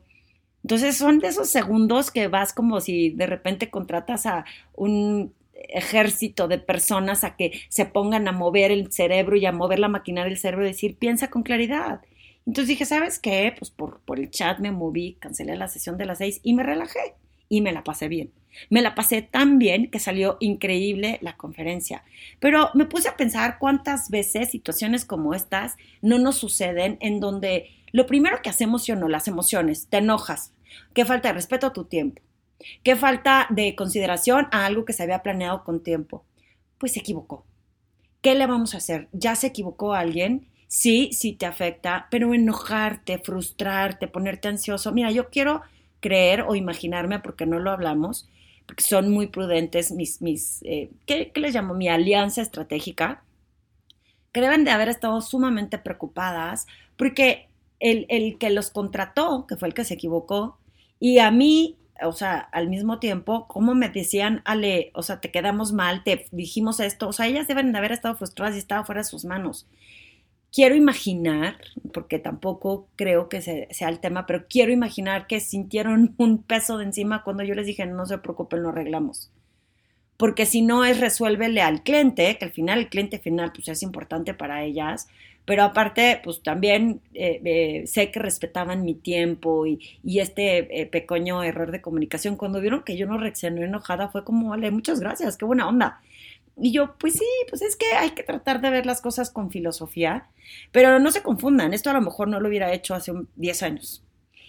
Entonces 0.63 0.97
son 0.97 1.19
de 1.19 1.27
esos 1.27 1.49
segundos 1.49 2.11
que 2.11 2.27
vas 2.27 2.53
como 2.53 2.79
si 2.79 3.09
de 3.11 3.27
repente 3.27 3.69
contratas 3.69 4.25
a 4.25 4.45
un 4.73 5.33
ejército 5.69 6.47
de 6.47 6.57
personas 6.57 7.23
a 7.23 7.35
que 7.35 7.61
se 7.69 7.85
pongan 7.85 8.27
a 8.27 8.31
mover 8.31 8.71
el 8.71 8.91
cerebro 8.91 9.35
y 9.35 9.45
a 9.45 9.51
mover 9.51 9.79
la 9.79 9.87
maquinaria 9.87 10.29
del 10.29 10.39
cerebro 10.39 10.65
y 10.65 10.69
decir, 10.69 10.97
piensa 10.97 11.29
con 11.29 11.43
claridad. 11.43 12.01
Entonces 12.45 12.69
dije, 12.69 12.85
¿sabes 12.85 13.19
qué? 13.19 13.53
Pues 13.57 13.71
por, 13.71 13.99
por 14.01 14.19
el 14.19 14.31
chat 14.31 14.59
me 14.59 14.71
moví, 14.71 15.17
cancelé 15.19 15.55
la 15.55 15.67
sesión 15.67 15.97
de 15.97 16.05
las 16.05 16.19
seis 16.19 16.39
y 16.43 16.53
me 16.53 16.63
relajé 16.63 17.15
y 17.49 17.61
me 17.61 17.71
la 17.71 17.83
pasé 17.83 18.07
bien. 18.07 18.31
Me 18.69 18.81
la 18.81 18.95
pasé 18.95 19.21
tan 19.21 19.59
bien 19.59 19.91
que 19.91 19.99
salió 19.99 20.37
increíble 20.39 21.19
la 21.21 21.37
conferencia. 21.37 22.03
Pero 22.39 22.69
me 22.73 22.85
puse 22.85 23.09
a 23.09 23.17
pensar 23.17 23.57
cuántas 23.59 24.09
veces 24.09 24.49
situaciones 24.49 25.05
como 25.05 25.33
estas 25.33 25.77
no 26.01 26.17
nos 26.17 26.37
suceden 26.37 26.97
en 27.01 27.19
donde 27.19 27.69
lo 27.91 28.05
primero 28.05 28.41
que 28.41 28.49
hacemos, 28.49 28.87
o 28.89 28.95
no, 28.95 29.07
las 29.07 29.27
emociones, 29.27 29.87
te 29.87 29.97
enojas, 29.97 30.53
que 30.93 31.05
falta 31.05 31.29
de 31.29 31.33
respeto 31.33 31.67
a 31.67 31.73
tu 31.73 31.85
tiempo, 31.85 32.21
¿Qué 32.83 32.95
falta 32.95 33.47
de 33.49 33.75
consideración 33.75 34.47
a 34.51 34.65
algo 34.65 34.85
que 34.85 34.93
se 34.93 35.03
había 35.03 35.23
planeado 35.23 35.63
con 35.63 35.81
tiempo? 35.81 36.25
Pues 36.77 36.93
se 36.93 36.99
equivocó. 36.99 37.45
¿Qué 38.21 38.35
le 38.35 38.47
vamos 38.47 38.73
a 38.73 38.77
hacer? 38.77 39.07
¿Ya 39.13 39.35
se 39.35 39.47
equivocó 39.47 39.93
alguien? 39.93 40.47
Sí, 40.67 41.09
sí 41.13 41.33
te 41.33 41.45
afecta, 41.45 42.07
pero 42.11 42.33
enojarte, 42.33 43.17
frustrarte, 43.19 44.07
ponerte 44.07 44.49
ansioso. 44.49 44.91
Mira, 44.91 45.11
yo 45.11 45.29
quiero 45.29 45.61
creer 45.99 46.41
o 46.41 46.55
imaginarme, 46.55 47.19
porque 47.19 47.45
no 47.45 47.59
lo 47.59 47.71
hablamos, 47.71 48.29
porque 48.65 48.83
son 48.83 49.09
muy 49.09 49.27
prudentes 49.27 49.91
mis, 49.91 50.21
mis 50.21 50.61
eh, 50.63 50.91
¿qué, 51.05 51.31
les 51.35 51.55
llamo? 51.55 51.73
Mi 51.73 51.87
alianza 51.87 52.41
estratégica, 52.41 53.23
que 54.31 54.41
deben 54.41 54.63
de 54.63 54.71
haber 54.71 54.89
estado 54.89 55.21
sumamente 55.21 55.79
preocupadas, 55.79 56.67
porque 56.97 57.47
el, 57.79 58.05
el 58.09 58.37
que 58.37 58.49
los 58.49 58.69
contrató, 58.69 59.47
que 59.47 59.55
fue 59.55 59.69
el 59.69 59.73
que 59.73 59.85
se 59.85 59.95
equivocó, 59.95 60.59
y 60.99 61.19
a 61.19 61.31
mí 61.31 61.77
o 62.03 62.11
sea, 62.11 62.37
al 62.39 62.69
mismo 62.69 62.99
tiempo, 62.99 63.47
como 63.47 63.75
me 63.75 63.89
decían, 63.89 64.41
Ale, 64.45 64.91
o 64.93 65.03
sea, 65.03 65.19
te 65.21 65.31
quedamos 65.31 65.73
mal, 65.73 66.03
te 66.03 66.27
dijimos 66.31 66.79
esto, 66.79 67.07
o 67.07 67.13
sea, 67.13 67.27
ellas 67.27 67.47
deben 67.47 67.71
de 67.71 67.77
haber 67.77 67.91
estado 67.91 68.15
frustradas 68.15 68.55
y 68.55 68.59
estaba 68.59 68.85
fuera 68.85 69.01
de 69.01 69.05
sus 69.05 69.25
manos. 69.25 69.67
Quiero 70.51 70.75
imaginar, 70.75 71.57
porque 71.93 72.17
tampoco 72.17 72.87
creo 72.95 73.29
que 73.29 73.41
sea 73.41 73.89
el 73.89 73.99
tema, 73.99 74.25
pero 74.25 74.45
quiero 74.49 74.71
imaginar 74.71 75.27
que 75.27 75.39
sintieron 75.39 76.15
un 76.17 76.43
peso 76.43 76.77
de 76.77 76.85
encima 76.85 77.23
cuando 77.23 77.43
yo 77.43 77.55
les 77.55 77.67
dije, 77.67 77.85
no 77.85 78.05
se 78.05 78.17
preocupen, 78.17 78.63
lo 78.63 78.69
arreglamos. 78.69 79.31
Porque 80.17 80.45
si 80.45 80.61
no 80.61 80.83
es 80.83 80.99
resuélvele 80.99 81.61
al 81.61 81.83
cliente, 81.83 82.37
que 82.37 82.45
al 82.45 82.51
final 82.51 82.79
el 82.79 82.89
cliente 82.89 83.19
final 83.19 83.53
pues 83.53 83.69
es 83.69 83.83
importante 83.83 84.33
para 84.33 84.63
ellas, 84.63 85.07
pero 85.45 85.63
aparte, 85.63 86.21
pues 86.23 86.43
también 86.43 87.01
eh, 87.13 87.41
eh, 87.43 87.87
sé 87.87 88.11
que 88.11 88.19
respetaban 88.19 88.83
mi 88.83 88.93
tiempo 88.93 89.65
y, 89.65 89.79
este 90.19 90.81
eh, 90.81 90.85
pequeño 90.85 91.43
error 91.43 91.71
de 91.71 91.81
comunicación. 91.81 92.35
Cuando 92.35 92.61
vieron 92.61 92.83
que 92.83 92.97
yo 92.97 93.07
no 93.07 93.17
reaccioné 93.17 93.63
enojada, 93.63 94.09
fue 94.09 94.23
como, 94.23 94.49
vale, 94.49 94.69
muchas 94.69 94.99
gracias, 94.99 95.37
qué 95.37 95.45
buena 95.45 95.67
onda. 95.67 96.01
Y 96.55 96.71
yo, 96.71 96.95
pues 96.99 97.13
sí, 97.13 97.25
pues 97.49 97.61
es 97.61 97.75
que 97.75 97.87
hay 97.97 98.11
que 98.11 98.23
tratar 98.23 98.61
de 98.61 98.69
ver 98.69 98.85
las 98.85 99.01
cosas 99.01 99.31
con 99.31 99.49
filosofía, 99.49 100.27
pero 100.71 100.99
no 100.99 101.11
se 101.11 101.23
confundan, 101.23 101.73
esto 101.73 101.89
a 101.89 101.93
lo 101.93 102.01
mejor 102.01 102.27
no 102.27 102.39
lo 102.39 102.49
hubiera 102.49 102.73
hecho 102.73 102.93
hace 102.93 103.13
10 103.35 103.63
años. 103.63 104.03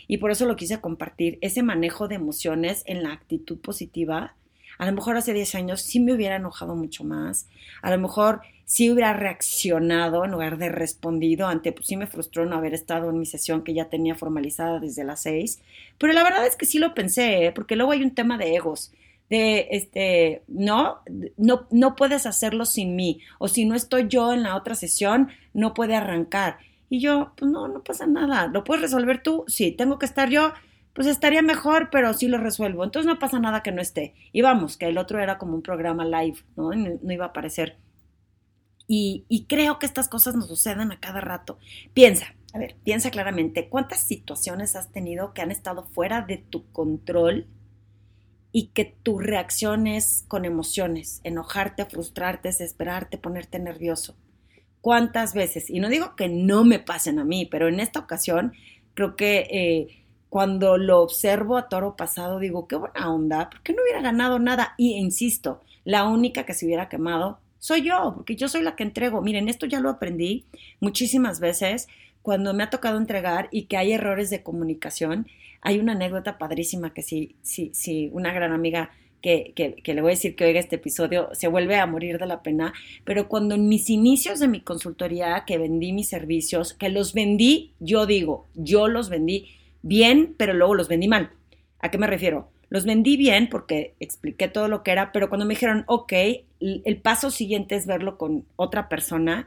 Y 0.08 0.18
por 0.18 0.32
eso 0.32 0.44
lo 0.44 0.56
quise 0.56 0.80
compartir, 0.80 1.38
ese 1.40 1.62
manejo 1.62 2.08
de 2.08 2.16
emociones 2.16 2.82
en 2.86 3.04
la 3.04 3.12
actitud 3.12 3.58
positiva. 3.60 4.34
A 4.80 4.86
lo 4.86 4.92
mejor 4.92 5.18
hace 5.18 5.34
10 5.34 5.56
años 5.56 5.82
sí 5.82 6.00
me 6.00 6.14
hubiera 6.14 6.36
enojado 6.36 6.74
mucho 6.74 7.04
más, 7.04 7.46
a 7.82 7.90
lo 7.90 7.98
mejor 7.98 8.40
si 8.64 8.90
hubiera 8.90 9.12
reaccionado 9.12 10.24
en 10.24 10.30
lugar 10.30 10.56
de 10.56 10.70
respondido 10.70 11.48
ante, 11.48 11.70
pues 11.72 11.86
sí 11.86 11.98
me 11.98 12.06
frustró 12.06 12.46
no 12.46 12.56
haber 12.56 12.72
estado 12.72 13.10
en 13.10 13.18
mi 13.18 13.26
sesión 13.26 13.62
que 13.62 13.74
ya 13.74 13.90
tenía 13.90 14.14
formalizada 14.14 14.80
desde 14.80 15.04
las 15.04 15.20
seis, 15.20 15.60
pero 15.98 16.14
la 16.14 16.22
verdad 16.22 16.46
es 16.46 16.56
que 16.56 16.64
sí 16.64 16.78
lo 16.78 16.94
pensé, 16.94 17.44
¿eh? 17.44 17.52
porque 17.52 17.76
luego 17.76 17.92
hay 17.92 18.02
un 18.02 18.14
tema 18.14 18.38
de 18.38 18.54
egos, 18.56 18.90
de, 19.28 19.68
este, 19.70 20.40
no, 20.48 21.00
no, 21.36 21.66
no 21.70 21.94
puedes 21.94 22.24
hacerlo 22.24 22.64
sin 22.64 22.96
mí, 22.96 23.20
o 23.38 23.48
si 23.48 23.66
no 23.66 23.74
estoy 23.74 24.08
yo 24.08 24.32
en 24.32 24.42
la 24.42 24.56
otra 24.56 24.74
sesión, 24.74 25.28
no 25.52 25.74
puede 25.74 25.94
arrancar. 25.94 26.56
Y 26.88 27.00
yo, 27.00 27.32
pues 27.36 27.50
no, 27.50 27.68
no 27.68 27.84
pasa 27.84 28.06
nada, 28.06 28.46
¿lo 28.46 28.64
puedes 28.64 28.80
resolver 28.80 29.22
tú? 29.22 29.44
Sí, 29.46 29.72
tengo 29.72 29.98
que 29.98 30.06
estar 30.06 30.30
yo, 30.30 30.54
pues 30.94 31.06
estaría 31.06 31.42
mejor, 31.42 31.88
pero 31.90 32.12
sí 32.14 32.28
lo 32.28 32.38
resuelvo. 32.38 32.84
Entonces 32.84 33.06
no 33.06 33.18
pasa 33.18 33.38
nada 33.38 33.62
que 33.62 33.72
no 33.72 33.80
esté. 33.80 34.14
Y 34.32 34.42
vamos, 34.42 34.76
que 34.76 34.86
el 34.86 34.98
otro 34.98 35.20
era 35.20 35.38
como 35.38 35.54
un 35.54 35.62
programa 35.62 36.04
live, 36.04 36.38
¿no? 36.56 36.72
No 36.72 37.12
iba 37.12 37.26
a 37.26 37.28
aparecer. 37.28 37.76
Y, 38.92 39.46
creo 39.48 39.78
que 39.78 39.86
estas 39.86 40.08
cosas 40.08 40.34
nos 40.34 40.48
suceden 40.48 40.90
a 40.90 40.98
cada 40.98 41.20
rato. 41.20 41.58
Piensa, 41.94 42.34
a 42.52 42.58
ver, 42.58 42.74
piensa 42.82 43.12
claramente, 43.12 43.68
¿cuántas 43.68 44.00
situaciones 44.00 44.74
has 44.74 44.90
tenido 44.90 45.32
que 45.32 45.42
han 45.42 45.52
estado 45.52 45.84
fuera 45.84 46.22
de 46.22 46.38
tu 46.38 46.68
control 46.72 47.46
y 48.52 48.68
que 48.68 48.84
tu 48.84 49.18
reacción 49.18 49.86
es 49.86 50.24
con 50.28 50.44
emociones, 50.44 51.20
enojarte, 51.24 51.84
frustrarte, 51.84 52.48
desesperarte, 52.48 53.18
ponerte 53.18 53.58
nervioso. 53.58 54.16
¿Cuántas 54.80 55.34
veces? 55.34 55.70
Y 55.70 55.78
no 55.78 55.88
digo 55.88 56.16
que 56.16 56.28
no 56.28 56.64
me 56.64 56.78
pasen 56.78 57.18
a 57.18 57.24
mí, 57.24 57.46
pero 57.46 57.68
en 57.68 57.80
esta 57.80 58.00
ocasión 58.00 58.54
creo 58.94 59.14
que 59.14 59.46
eh, 59.50 59.99
cuando 60.30 60.78
lo 60.78 61.00
observo 61.02 61.58
a 61.58 61.68
toro 61.68 61.96
pasado 61.96 62.38
digo, 62.38 62.66
qué 62.68 62.76
buena 62.76 63.12
onda, 63.12 63.50
¿por 63.50 63.60
qué 63.62 63.74
no 63.74 63.82
hubiera 63.82 64.00
ganado 64.00 64.38
nada? 64.38 64.74
Y 64.78 64.94
insisto, 64.94 65.60
la 65.84 66.04
única 66.04 66.46
que 66.46 66.54
se 66.54 66.64
hubiera 66.64 66.88
quemado 66.88 67.40
soy 67.58 67.82
yo, 67.82 68.12
porque 68.14 68.36
yo 68.36 68.48
soy 68.48 68.62
la 68.62 68.74
que 68.74 68.84
entrego. 68.84 69.20
Miren, 69.20 69.48
esto 69.48 69.66
ya 69.66 69.80
lo 69.80 69.90
aprendí 69.90 70.46
muchísimas 70.80 71.40
veces 71.40 71.88
cuando 72.22 72.54
me 72.54 72.62
ha 72.62 72.70
tocado 72.70 72.96
entregar 72.96 73.48
y 73.50 73.64
que 73.64 73.76
hay 73.76 73.92
errores 73.92 74.30
de 74.30 74.42
comunicación. 74.42 75.26
Hay 75.60 75.78
una 75.78 75.92
anécdota 75.92 76.38
padrísima 76.38 76.94
que 76.94 77.02
sí, 77.02 77.36
sí, 77.42 77.70
sí, 77.74 78.08
una 78.12 78.32
gran 78.32 78.52
amiga 78.52 78.92
que, 79.20 79.52
que, 79.54 79.94
le 79.94 80.00
voy 80.00 80.12
a 80.12 80.14
decir 80.14 80.34
que 80.34 80.46
oiga 80.46 80.60
este 80.60 80.76
episodio, 80.76 81.28
se 81.34 81.48
vuelve 81.48 81.76
a 81.76 81.86
morir 81.86 82.18
de 82.18 82.24
la 82.24 82.42
pena, 82.42 82.72
pero 83.04 83.28
cuando 83.28 83.54
en 83.54 83.68
mis 83.68 83.90
inicios 83.90 84.38
de 84.38 84.48
mi 84.48 84.62
consultoría, 84.62 85.44
que 85.46 85.58
vendí 85.58 85.92
mis 85.92 86.08
servicios, 86.08 86.72
que 86.72 86.88
los 86.88 87.12
vendí, 87.12 87.74
yo 87.80 88.06
digo, 88.06 88.46
yo 88.54 88.88
los 88.88 89.10
vendí 89.10 89.48
bien, 89.82 90.34
pero 90.36 90.54
luego 90.54 90.74
los 90.74 90.88
vendí 90.88 91.08
mal. 91.08 91.30
¿A 91.80 91.90
qué 91.90 91.98
me 91.98 92.06
refiero? 92.06 92.50
Los 92.68 92.84
vendí 92.84 93.16
bien 93.16 93.48
porque 93.48 93.94
expliqué 94.00 94.48
todo 94.48 94.68
lo 94.68 94.82
que 94.82 94.92
era, 94.92 95.12
pero 95.12 95.28
cuando 95.28 95.46
me 95.46 95.54
dijeron, 95.54 95.84
ok, 95.86 96.12
el 96.60 97.00
paso 97.02 97.30
siguiente 97.30 97.74
es 97.74 97.86
verlo 97.86 98.16
con 98.16 98.44
otra 98.56 98.88
persona, 98.88 99.46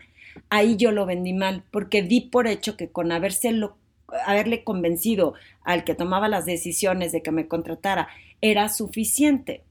ahí 0.50 0.76
yo 0.76 0.92
lo 0.92 1.06
vendí 1.06 1.32
mal, 1.34 1.64
porque 1.72 2.02
di 2.02 2.22
por 2.22 2.48
hecho 2.48 2.76
que 2.76 2.90
con 2.90 3.12
haberle 3.12 4.64
convencido 4.64 5.36
al 5.64 5.84
que 5.84 5.96
tomaba 5.96 6.28
las 6.28 6.46
decisiones 6.46 7.12
de 7.12 7.22
que 7.22 7.32
me 7.32 7.48
contratara 7.48 8.10
era 8.42 8.68
suficiente. 8.68 9.64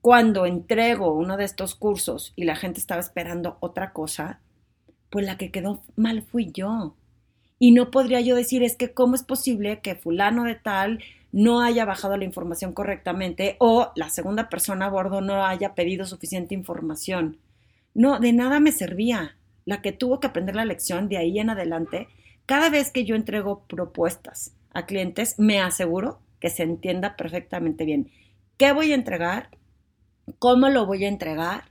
Cuando 0.00 0.46
entrego 0.46 1.12
uno 1.12 1.36
de 1.36 1.44
estos 1.44 1.74
cursos 1.74 2.32
y 2.36 2.44
la 2.44 2.56
gente 2.56 2.80
estaba 2.80 3.00
esperando 3.00 3.58
otra 3.60 3.92
cosa, 3.92 4.40
pues 5.10 5.24
la 5.24 5.36
que 5.36 5.50
quedó 5.50 5.82
mal 5.96 6.22
fui 6.22 6.50
yo. 6.52 6.94
Y 7.58 7.72
no 7.72 7.90
podría 7.90 8.20
yo 8.20 8.36
decir, 8.36 8.62
es 8.62 8.76
que 8.76 8.92
cómo 8.92 9.14
es 9.14 9.22
posible 9.22 9.80
que 9.80 9.96
fulano 9.96 10.44
de 10.44 10.54
tal 10.54 11.00
no 11.32 11.60
haya 11.60 11.84
bajado 11.84 12.16
la 12.16 12.24
información 12.24 12.72
correctamente 12.72 13.56
o 13.58 13.92
la 13.96 14.10
segunda 14.10 14.48
persona 14.48 14.86
a 14.86 14.90
bordo 14.90 15.20
no 15.20 15.44
haya 15.44 15.74
pedido 15.74 16.06
suficiente 16.06 16.54
información. 16.54 17.38
No, 17.94 18.18
de 18.20 18.32
nada 18.32 18.60
me 18.60 18.72
servía. 18.72 19.36
La 19.64 19.82
que 19.82 19.92
tuvo 19.92 20.20
que 20.20 20.28
aprender 20.28 20.56
la 20.56 20.64
lección 20.64 21.08
de 21.08 21.18
ahí 21.18 21.38
en 21.38 21.50
adelante, 21.50 22.08
cada 22.46 22.70
vez 22.70 22.90
que 22.90 23.04
yo 23.04 23.16
entrego 23.16 23.64
propuestas 23.66 24.54
a 24.72 24.86
clientes, 24.86 25.38
me 25.38 25.60
aseguro 25.60 26.20
que 26.40 26.48
se 26.48 26.62
entienda 26.62 27.16
perfectamente 27.16 27.84
bien. 27.84 28.10
¿Qué 28.56 28.72
voy 28.72 28.92
a 28.92 28.94
entregar? 28.94 29.50
¿Cómo 30.38 30.68
lo 30.68 30.86
voy 30.86 31.04
a 31.04 31.08
entregar? 31.08 31.64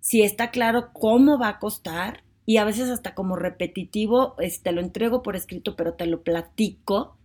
Si 0.00 0.22
está 0.22 0.50
claro 0.50 0.92
cómo 0.92 1.38
va 1.38 1.48
a 1.48 1.58
costar 1.58 2.22
y 2.50 2.56
a 2.56 2.64
veces 2.64 2.90
hasta 2.90 3.14
como 3.14 3.36
repetitivo, 3.36 4.34
te 4.36 4.44
este, 4.44 4.72
lo 4.72 4.80
entrego 4.80 5.22
por 5.22 5.36
escrito, 5.36 5.76
pero 5.76 5.94
te 5.94 6.06
lo 6.06 6.22
platico 6.22 7.16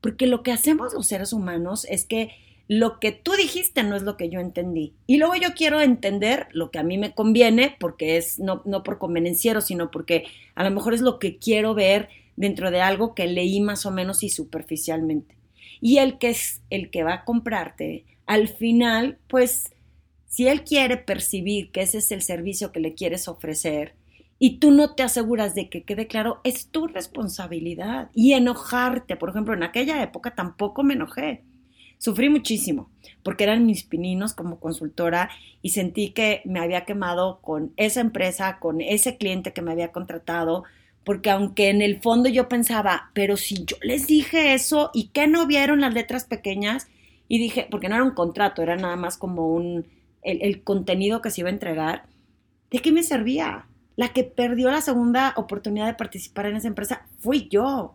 porque 0.00 0.26
lo 0.26 0.42
que 0.42 0.50
hacemos 0.50 0.94
los 0.94 1.06
seres 1.06 1.34
humanos 1.34 1.84
es 1.90 2.06
que 2.06 2.30
lo 2.68 2.98
que 2.98 3.12
tú 3.12 3.32
dijiste 3.32 3.82
no 3.82 3.96
es 3.96 4.02
lo 4.02 4.16
que 4.16 4.30
yo 4.30 4.40
entendí. 4.40 4.94
Y 5.06 5.18
luego 5.18 5.34
yo 5.34 5.52
quiero 5.52 5.82
entender 5.82 6.48
lo 6.52 6.70
que 6.70 6.78
a 6.78 6.84
mí 6.84 6.96
me 6.96 7.12
conviene, 7.12 7.76
porque 7.78 8.16
es 8.16 8.38
no, 8.38 8.62
no 8.64 8.82
por 8.82 8.96
convenenciero, 8.96 9.60
sino 9.60 9.90
porque 9.90 10.24
a 10.54 10.64
lo 10.64 10.70
mejor 10.70 10.94
es 10.94 11.02
lo 11.02 11.18
que 11.18 11.36
quiero 11.36 11.74
ver 11.74 12.08
dentro 12.36 12.70
de 12.70 12.80
algo 12.80 13.14
que 13.14 13.26
leí 13.26 13.60
más 13.60 13.84
o 13.84 13.90
menos 13.90 14.22
y 14.22 14.30
superficialmente. 14.30 15.36
Y 15.82 15.98
el 15.98 16.16
que 16.16 16.30
es 16.30 16.62
el 16.70 16.88
que 16.88 17.02
va 17.02 17.12
a 17.12 17.24
comprarte, 17.26 18.06
al 18.24 18.48
final, 18.48 19.18
pues, 19.28 19.74
si 20.28 20.48
él 20.48 20.64
quiere 20.64 20.96
percibir 20.96 21.70
que 21.72 21.82
ese 21.82 21.98
es 21.98 22.10
el 22.10 22.22
servicio 22.22 22.72
que 22.72 22.80
le 22.80 22.94
quieres 22.94 23.28
ofrecer, 23.28 24.00
y 24.44 24.58
tú 24.58 24.72
no 24.72 24.96
te 24.96 25.04
aseguras 25.04 25.54
de 25.54 25.68
que 25.68 25.84
quede 25.84 26.08
claro, 26.08 26.40
es 26.42 26.66
tu 26.66 26.88
responsabilidad. 26.88 28.10
Y 28.12 28.32
enojarte, 28.32 29.14
por 29.14 29.28
ejemplo, 29.28 29.54
en 29.54 29.62
aquella 29.62 30.02
época 30.02 30.34
tampoco 30.34 30.82
me 30.82 30.94
enojé. 30.94 31.44
Sufrí 31.98 32.28
muchísimo 32.28 32.90
porque 33.22 33.44
eran 33.44 33.66
mis 33.66 33.84
pininos 33.84 34.34
como 34.34 34.58
consultora 34.58 35.30
y 35.62 35.68
sentí 35.68 36.10
que 36.10 36.42
me 36.44 36.58
había 36.58 36.84
quemado 36.84 37.38
con 37.40 37.72
esa 37.76 38.00
empresa, 38.00 38.58
con 38.58 38.80
ese 38.80 39.16
cliente 39.16 39.52
que 39.52 39.62
me 39.62 39.70
había 39.70 39.92
contratado, 39.92 40.64
porque 41.04 41.30
aunque 41.30 41.70
en 41.70 41.80
el 41.80 42.00
fondo 42.00 42.28
yo 42.28 42.48
pensaba, 42.48 43.12
pero 43.14 43.36
si 43.36 43.64
yo 43.64 43.76
les 43.80 44.08
dije 44.08 44.54
eso 44.54 44.90
y 44.92 45.10
que 45.10 45.28
no 45.28 45.46
vieron 45.46 45.82
las 45.82 45.94
letras 45.94 46.24
pequeñas, 46.24 46.88
y 47.28 47.38
dije, 47.38 47.68
porque 47.70 47.88
no 47.88 47.94
era 47.94 48.02
un 48.02 48.14
contrato, 48.14 48.60
era 48.60 48.74
nada 48.74 48.96
más 48.96 49.16
como 49.16 49.46
un, 49.54 49.86
el, 50.22 50.42
el 50.42 50.64
contenido 50.64 51.22
que 51.22 51.30
se 51.30 51.42
iba 51.42 51.48
a 51.48 51.52
entregar, 51.52 52.06
¿de 52.72 52.80
qué 52.80 52.90
me 52.90 53.04
servía? 53.04 53.68
La 54.02 54.08
que 54.08 54.24
perdió 54.24 54.68
la 54.72 54.80
segunda 54.80 55.32
oportunidad 55.36 55.86
de 55.86 55.94
participar 55.94 56.46
en 56.46 56.56
esa 56.56 56.66
empresa 56.66 57.06
fui 57.20 57.48
yo. 57.48 57.94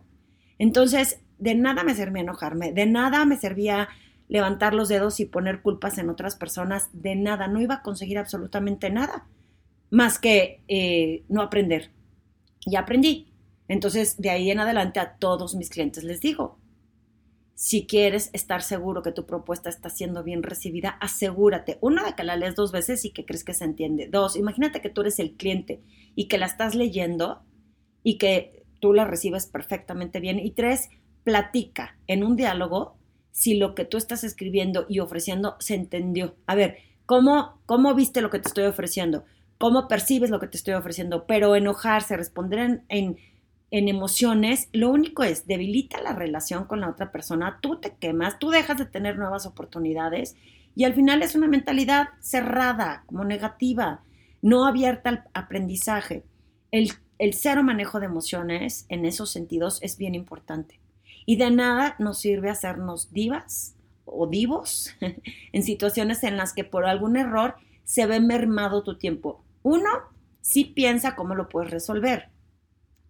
Entonces, 0.56 1.20
de 1.38 1.54
nada 1.54 1.84
me 1.84 1.94
servía 1.94 2.22
enojarme, 2.22 2.72
de 2.72 2.86
nada 2.86 3.26
me 3.26 3.36
servía 3.36 3.90
levantar 4.26 4.72
los 4.72 4.88
dedos 4.88 5.20
y 5.20 5.26
poner 5.26 5.60
culpas 5.60 5.98
en 5.98 6.08
otras 6.08 6.34
personas, 6.34 6.88
de 6.94 7.14
nada, 7.14 7.46
no 7.46 7.60
iba 7.60 7.74
a 7.74 7.82
conseguir 7.82 8.16
absolutamente 8.16 8.88
nada, 8.88 9.26
más 9.90 10.18
que 10.18 10.62
eh, 10.68 11.24
no 11.28 11.42
aprender. 11.42 11.90
Y 12.64 12.76
aprendí. 12.76 13.30
Entonces, 13.68 14.16
de 14.16 14.30
ahí 14.30 14.50
en 14.50 14.60
adelante 14.60 15.00
a 15.00 15.16
todos 15.16 15.56
mis 15.56 15.68
clientes 15.68 16.04
les 16.04 16.22
digo, 16.22 16.58
si 17.58 17.88
quieres 17.88 18.30
estar 18.34 18.62
seguro 18.62 19.02
que 19.02 19.10
tu 19.10 19.26
propuesta 19.26 19.68
está 19.68 19.90
siendo 19.90 20.22
bien 20.22 20.44
recibida, 20.44 20.90
asegúrate, 20.90 21.76
uno, 21.80 22.04
de 22.04 22.12
que 22.12 22.22
la 22.22 22.36
lees 22.36 22.54
dos 22.54 22.70
veces 22.70 23.04
y 23.04 23.10
que 23.10 23.24
crees 23.24 23.42
que 23.42 23.52
se 23.52 23.64
entiende. 23.64 24.06
Dos, 24.08 24.36
imagínate 24.36 24.80
que 24.80 24.90
tú 24.90 25.00
eres 25.00 25.18
el 25.18 25.32
cliente 25.32 25.82
y 26.14 26.28
que 26.28 26.38
la 26.38 26.46
estás 26.46 26.76
leyendo 26.76 27.42
y 28.04 28.16
que 28.16 28.62
tú 28.78 28.92
la 28.92 29.06
recibes 29.06 29.46
perfectamente 29.46 30.20
bien. 30.20 30.38
Y 30.38 30.52
tres, 30.52 30.88
platica 31.24 31.98
en 32.06 32.22
un 32.22 32.36
diálogo 32.36 32.96
si 33.32 33.56
lo 33.56 33.74
que 33.74 33.84
tú 33.84 33.96
estás 33.96 34.22
escribiendo 34.22 34.86
y 34.88 35.00
ofreciendo 35.00 35.56
se 35.58 35.74
entendió. 35.74 36.36
A 36.46 36.54
ver, 36.54 36.78
¿cómo, 37.06 37.60
cómo 37.66 37.92
viste 37.92 38.20
lo 38.20 38.30
que 38.30 38.38
te 38.38 38.46
estoy 38.46 38.66
ofreciendo? 38.66 39.24
¿Cómo 39.58 39.88
percibes 39.88 40.30
lo 40.30 40.38
que 40.38 40.46
te 40.46 40.58
estoy 40.58 40.74
ofreciendo? 40.74 41.26
Pero 41.26 41.56
enojarse, 41.56 42.16
responder 42.16 42.60
en 42.60 42.84
en 42.88 43.16
emociones, 43.70 44.68
lo 44.72 44.90
único 44.90 45.24
es 45.24 45.46
debilita 45.46 46.00
la 46.00 46.14
relación 46.14 46.64
con 46.64 46.80
la 46.80 46.88
otra 46.88 47.12
persona, 47.12 47.58
tú 47.60 47.76
te 47.80 47.94
quemas, 47.94 48.38
tú 48.38 48.50
dejas 48.50 48.78
de 48.78 48.86
tener 48.86 49.18
nuevas 49.18 49.46
oportunidades 49.46 50.36
y 50.74 50.84
al 50.84 50.94
final 50.94 51.22
es 51.22 51.34
una 51.34 51.48
mentalidad 51.48 52.08
cerrada, 52.20 53.02
como 53.06 53.24
negativa, 53.24 54.02
no 54.40 54.66
abierta 54.66 55.10
al 55.10 55.24
aprendizaje. 55.34 56.24
El, 56.70 56.92
el 57.18 57.34
cero 57.34 57.62
manejo 57.62 58.00
de 58.00 58.06
emociones 58.06 58.86
en 58.88 59.04
esos 59.04 59.30
sentidos 59.30 59.80
es 59.82 59.98
bien 59.98 60.14
importante. 60.14 60.80
Y 61.26 61.36
de 61.36 61.50
nada 61.50 61.96
nos 61.98 62.20
sirve 62.20 62.48
hacernos 62.48 63.12
divas 63.12 63.74
o 64.04 64.26
divos 64.26 64.94
en 65.52 65.62
situaciones 65.62 66.22
en 66.22 66.36
las 66.36 66.54
que 66.54 66.64
por 66.64 66.86
algún 66.86 67.16
error 67.16 67.56
se 67.84 68.06
ve 68.06 68.20
mermado 68.20 68.82
tu 68.82 68.96
tiempo. 68.96 69.42
Uno, 69.62 69.90
sí 70.40 70.64
piensa 70.64 71.16
cómo 71.16 71.34
lo 71.34 71.48
puedes 71.48 71.70
resolver 71.70 72.30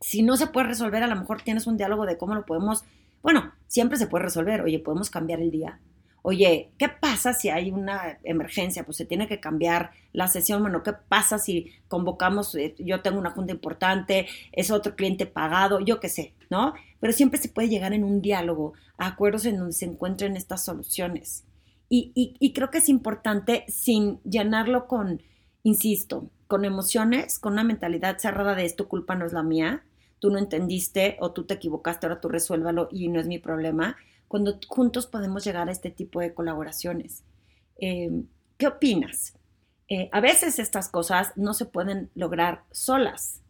si 0.00 0.22
no 0.22 0.36
se 0.36 0.46
puede 0.46 0.68
resolver, 0.68 1.02
a 1.02 1.08
lo 1.08 1.16
mejor 1.16 1.42
tienes 1.42 1.66
un 1.66 1.76
diálogo 1.76 2.06
de 2.06 2.18
cómo 2.18 2.34
lo 2.34 2.46
podemos, 2.46 2.84
bueno, 3.22 3.52
siempre 3.66 3.98
se 3.98 4.06
puede 4.06 4.24
resolver, 4.24 4.62
oye, 4.62 4.78
podemos 4.78 5.10
cambiar 5.10 5.40
el 5.40 5.50
día. 5.50 5.80
Oye, 6.22 6.72
¿qué 6.78 6.88
pasa 6.88 7.32
si 7.32 7.48
hay 7.48 7.70
una 7.70 8.18
emergencia? 8.22 8.84
Pues 8.84 8.96
se 8.96 9.06
tiene 9.06 9.28
que 9.28 9.40
cambiar 9.40 9.92
la 10.12 10.28
sesión. 10.28 10.62
Bueno, 10.62 10.82
¿qué 10.82 10.92
pasa 10.92 11.38
si 11.38 11.72
convocamos, 11.86 12.54
eh, 12.54 12.74
yo 12.78 13.00
tengo 13.00 13.18
una 13.18 13.30
junta 13.30 13.52
importante, 13.52 14.26
es 14.52 14.70
otro 14.70 14.94
cliente 14.94 15.26
pagado, 15.26 15.80
yo 15.80 16.00
qué 16.00 16.08
sé, 16.08 16.34
¿no? 16.50 16.74
Pero 17.00 17.12
siempre 17.12 17.40
se 17.40 17.48
puede 17.48 17.68
llegar 17.68 17.92
en 17.92 18.04
un 18.04 18.20
diálogo 18.20 18.74
a 18.98 19.06
acuerdos 19.06 19.46
en 19.46 19.56
donde 19.56 19.72
se 19.72 19.86
encuentren 19.86 20.36
estas 20.36 20.64
soluciones. 20.64 21.44
Y, 21.88 22.12
y 22.14 22.52
creo 22.52 22.70
que 22.70 22.78
es 22.78 22.90
importante 22.90 23.64
sin 23.68 24.20
llenarlo 24.22 24.86
con, 24.86 25.22
insisto, 25.62 26.28
con 26.48 26.64
emociones, 26.64 27.38
con 27.38 27.52
una 27.52 27.62
mentalidad 27.62 28.18
cerrada 28.18 28.54
de 28.54 28.64
esto 28.64 28.88
culpa 28.88 29.14
no 29.14 29.26
es 29.26 29.32
la 29.32 29.42
mía, 29.42 29.84
tú 30.18 30.30
no 30.30 30.38
entendiste 30.38 31.16
o 31.20 31.30
tú 31.30 31.44
te 31.44 31.54
equivocaste, 31.54 32.06
ahora 32.06 32.20
tú 32.20 32.28
resuélvalo 32.28 32.88
y 32.90 33.08
no 33.08 33.20
es 33.20 33.26
mi 33.26 33.38
problema, 33.38 33.96
cuando 34.26 34.58
juntos 34.66 35.06
podemos 35.06 35.44
llegar 35.44 35.68
a 35.68 35.72
este 35.72 35.90
tipo 35.90 36.20
de 36.20 36.34
colaboraciones. 36.34 37.22
Em, 37.76 38.26
¿Qué 38.56 38.66
opinas? 38.66 39.34
Eh, 39.88 40.08
a 40.10 40.20
veces 40.20 40.58
estas 40.58 40.88
cosas 40.88 41.32
no 41.36 41.54
se 41.54 41.66
pueden 41.66 42.10
lograr 42.14 42.64
solas. 42.72 43.40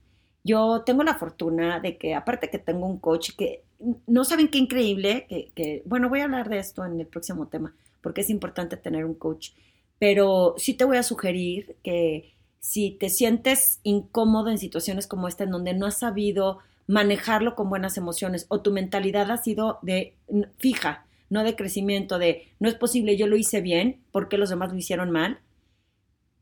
Yo 0.45 0.83
tengo 0.85 1.03
la 1.03 1.15
fortuna 1.15 1.81
de 1.81 1.97
que, 1.97 2.15
aparte 2.15 2.51
que 2.51 2.59
tengo 2.59 2.87
un 2.87 2.99
coach 2.99 3.31
que 3.37 3.65
no 4.07 4.25
saben 4.25 4.49
qué 4.49 4.59
increíble, 4.59 5.27
que, 5.29 5.53
que, 5.55 5.83
bueno, 5.87 6.09
voy 6.09 6.21
a 6.21 6.25
hablar 6.25 6.49
de 6.49 6.59
esto 6.59 6.85
en 6.85 7.01
el 7.01 7.07
próximo 7.07 7.47
tema, 7.47 7.75
porque 8.03 8.23
es 8.23 8.31
importante 8.31 8.77
tener 8.77 9.05
un 9.05 9.15
coach, 9.15 9.51
pero 9.99 10.55
sí 10.59 10.75
te 10.75 10.85
voy 10.85 10.97
a 10.97 11.03
sugerir 11.03 11.77
que 11.83 12.35
si 12.61 12.93
te 12.93 13.09
sientes 13.11 13.81
incómodo 13.83 14.51
en 14.51 14.59
situaciones 14.59 15.07
como 15.07 15.29
esta, 15.29 15.45
en 15.45 15.51
donde 15.51 15.75
no 15.75 15.87
has 15.87 15.99
sabido 15.99 16.59
manejarlo 16.87 17.55
con 17.55 17.69
buenas 17.69 17.97
emociones 17.97 18.47
o 18.49 18.61
tu 18.63 18.73
mentalidad 18.73 19.31
ha 19.31 19.37
sido 19.37 19.79
de 19.83 20.17
fija, 20.57 21.07
no 21.31 21.45
de 21.45 21.55
crecimiento, 21.55 22.19
de 22.19 22.49
no 22.59 22.69
es 22.69 22.75
posible, 22.75 23.17
yo 23.17 23.27
lo 23.27 23.37
hice 23.37 23.61
bien, 23.61 24.03
¿por 24.11 24.29
qué 24.29 24.39
los 24.39 24.49
demás 24.49 24.73
lo 24.73 24.79
hicieron 24.79 25.11
mal? 25.11 25.41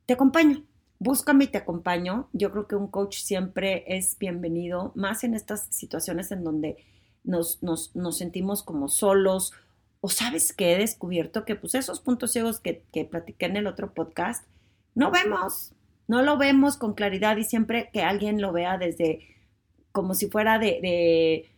Te 0.06 0.14
acompaño, 0.14 0.64
búscame 0.99 1.44
y 1.44 1.49
te 1.49 1.58
acompaño. 1.58 2.28
Yo 2.32 2.52
creo 2.52 2.68
que 2.68 2.76
un 2.76 2.87
coach 2.87 3.18
siempre 3.18 3.85
es 3.88 4.16
bienvenido, 4.18 4.92
más 4.94 5.25
en 5.25 5.35
estas 5.35 5.66
situaciones 5.70 6.30
en 6.30 6.44
donde 6.44 6.76
nos, 7.25 7.62
nos, 7.62 7.94
nos 7.96 8.18
sentimos 8.18 8.62
como 8.62 8.88
solos. 8.88 9.52
O 10.00 10.08
sabes 10.08 10.52
que 10.52 10.73
he 10.73 10.78
descubierto 10.78 11.44
que 11.44 11.56
pues 11.56 11.75
esos 11.75 12.00
puntos 12.00 12.30
ciegos 12.30 12.61
que, 12.61 12.85
que 12.92 13.04
platiqué 13.04 13.46
en 13.46 13.56
el 13.56 13.66
otro 13.66 13.92
podcast, 13.92 14.46
no 14.94 15.11
vemos, 15.11 15.73
no 16.09 16.23
lo 16.23 16.39
vemos 16.39 16.77
con 16.77 16.95
claridad 16.95 17.37
y 17.37 17.45
siempre 17.45 17.91
que 17.93 18.03
alguien 18.03 18.41
lo 18.41 18.53
vea 18.53 18.79
desde 18.79 19.27
como 19.93 20.15
si 20.15 20.29
fuera 20.29 20.59
de, 20.59 21.51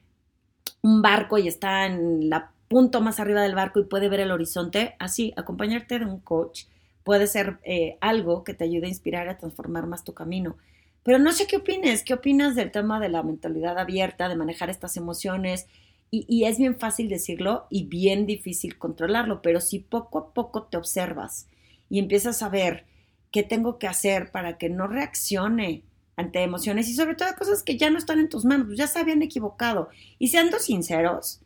un 0.82 1.02
barco 1.02 1.38
y 1.38 1.48
está 1.48 1.86
en 1.86 2.30
la 2.30 2.52
punto 2.68 3.00
más 3.00 3.18
arriba 3.18 3.42
del 3.42 3.54
barco 3.54 3.80
y 3.80 3.84
puede 3.84 4.08
ver 4.08 4.20
el 4.20 4.30
horizonte, 4.30 4.94
así, 4.98 5.32
acompañarte 5.36 5.98
de 5.98 6.04
un 6.04 6.20
coach 6.20 6.64
puede 7.08 7.26
ser 7.26 7.58
eh, 7.64 7.96
algo 8.02 8.44
que 8.44 8.52
te 8.52 8.64
ayude 8.64 8.84
a 8.84 8.90
inspirar 8.90 9.30
a 9.30 9.38
transformar 9.38 9.86
más 9.86 10.04
tu 10.04 10.12
camino. 10.12 10.58
Pero 11.02 11.18
no 11.18 11.32
sé 11.32 11.46
qué 11.46 11.56
opines, 11.56 12.02
qué 12.02 12.12
opinas 12.12 12.54
del 12.54 12.70
tema 12.70 13.00
de 13.00 13.08
la 13.08 13.22
mentalidad 13.22 13.78
abierta, 13.78 14.28
de 14.28 14.36
manejar 14.36 14.68
estas 14.68 14.94
emociones. 14.98 15.66
Y, 16.10 16.44
es 16.44 16.58
bien 16.58 16.78
fácil 16.78 17.08
decirlo 17.08 17.66
y 17.70 17.84
bien 17.84 18.26
difícil 18.26 18.76
controlarlo, 18.76 19.40
pero 19.40 19.60
si 19.60 19.78
poco 19.78 20.18
a 20.18 20.34
poco 20.34 20.64
te 20.64 20.76
observas 20.76 21.48
y 21.88 21.98
empiezas 21.98 22.42
a 22.42 22.50
ver 22.50 22.84
qué 23.30 23.42
tengo 23.42 23.78
que 23.78 23.86
hacer 23.86 24.30
para 24.30 24.58
que 24.58 24.68
no 24.68 24.86
reaccione 24.86 25.84
ante 26.16 26.42
emociones 26.42 26.88
y 26.88 26.94
sobre 26.94 27.14
todo 27.14 27.28
cosas 27.36 27.62
que 27.62 27.76
ya 27.78 27.90
no 27.90 27.98
están 27.98 28.18
en 28.18 28.28
tus 28.28 28.44
manos, 28.44 28.66
pues 28.66 28.78
ya 28.78 28.86
se 28.86 28.98
habían 28.98 29.22
equivocado. 29.22 29.88
Y 30.18 30.28
siendo 30.28 30.58
sinceros, 30.58 31.40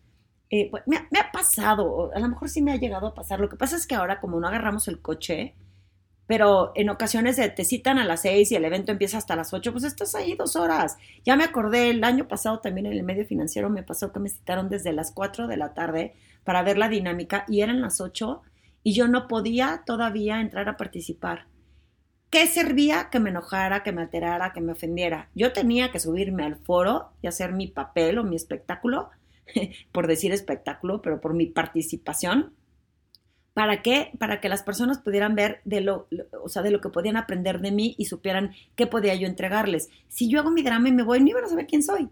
eh, 0.50 0.68
pues, 0.70 0.82
me, 0.86 1.06
me, 1.10 1.18
ha 1.18 1.30
pasado, 1.30 2.10
a 2.14 2.18
lo 2.20 2.28
mejor 2.28 2.48
sí 2.48 2.62
me 2.62 2.72
ha 2.72 2.76
llegado 2.76 3.06
a 3.08 3.14
pasar. 3.14 3.40
Lo 3.40 3.48
que 3.48 3.56
pasa 3.56 3.76
es 3.76 3.86
que 3.86 3.94
ahora 3.94 4.20
como 4.20 4.40
no 4.40 4.48
agarramos 4.48 4.88
el 4.88 5.00
coche, 5.00 5.54
pero 6.26 6.72
en 6.74 6.88
ocasiones 6.88 7.36
te 7.36 7.64
citan 7.64 7.98
a 7.98 8.04
las 8.04 8.22
seis 8.22 8.50
y 8.50 8.56
el 8.56 8.64
evento 8.64 8.92
empieza 8.92 9.18
hasta 9.18 9.36
las 9.36 9.52
ocho, 9.52 9.72
pues 9.72 9.84
estás 9.84 10.14
ahí 10.14 10.34
dos 10.34 10.56
horas. 10.56 10.96
Ya 11.24 11.36
me 11.36 11.44
acordé, 11.44 11.90
el 11.90 12.02
año 12.04 12.28
pasado 12.28 12.60
también 12.60 12.86
en 12.86 12.94
el 12.94 13.02
medio 13.02 13.26
financiero 13.26 13.68
me 13.68 13.82
pasó 13.82 14.12
que 14.12 14.20
me 14.20 14.30
citaron 14.30 14.70
desde 14.70 14.94
las 14.94 15.10
cuatro 15.10 15.46
de 15.46 15.58
la 15.58 15.74
tarde 15.74 16.14
para 16.44 16.62
ver 16.62 16.78
la 16.78 16.88
dinámica 16.88 17.44
y 17.48 17.60
eran 17.60 17.82
las 17.82 18.00
ocho 18.00 18.40
y 18.82 18.94
yo 18.94 19.08
no 19.08 19.28
podía 19.28 19.82
todavía 19.84 20.40
entrar 20.40 20.68
a 20.70 20.78
participar. 20.78 21.46
¿Qué 22.32 22.46
servía 22.46 23.10
que 23.10 23.20
me 23.20 23.28
enojara, 23.28 23.82
que 23.82 23.92
me 23.92 24.00
alterara, 24.00 24.54
que 24.54 24.62
me 24.62 24.72
ofendiera? 24.72 25.28
Yo 25.34 25.52
tenía 25.52 25.92
que 25.92 26.00
subirme 26.00 26.44
al 26.44 26.56
foro 26.56 27.10
y 27.20 27.26
hacer 27.26 27.52
mi 27.52 27.66
papel 27.66 28.16
o 28.16 28.24
mi 28.24 28.36
espectáculo 28.36 29.10
por 29.92 30.06
decir 30.06 30.32
espectáculo, 30.32 31.02
pero 31.02 31.20
por 31.20 31.34
mi 31.34 31.44
participación. 31.44 32.54
¿Para 33.52 33.82
qué? 33.82 34.12
Para 34.18 34.40
que 34.40 34.48
las 34.48 34.62
personas 34.62 34.96
pudieran 34.96 35.34
ver 35.34 35.60
de 35.66 35.82
lo, 35.82 36.08
o 36.42 36.48
sea, 36.48 36.62
de 36.62 36.70
lo 36.70 36.80
que 36.80 36.88
podían 36.88 37.18
aprender 37.18 37.60
de 37.60 37.70
mí 37.70 37.94
y 37.98 38.06
supieran 38.06 38.54
qué 38.76 38.86
podía 38.86 39.14
yo 39.14 39.26
entregarles. 39.26 39.90
Si 40.08 40.30
yo 40.30 40.40
hago 40.40 40.50
mi 40.50 40.62
drama 40.62 40.88
y 40.88 40.92
me 40.92 41.02
voy, 41.02 41.20
no 41.20 41.28
iban 41.28 41.44
a 41.44 41.48
saber 41.48 41.66
quién 41.66 41.82
soy. 41.82 42.08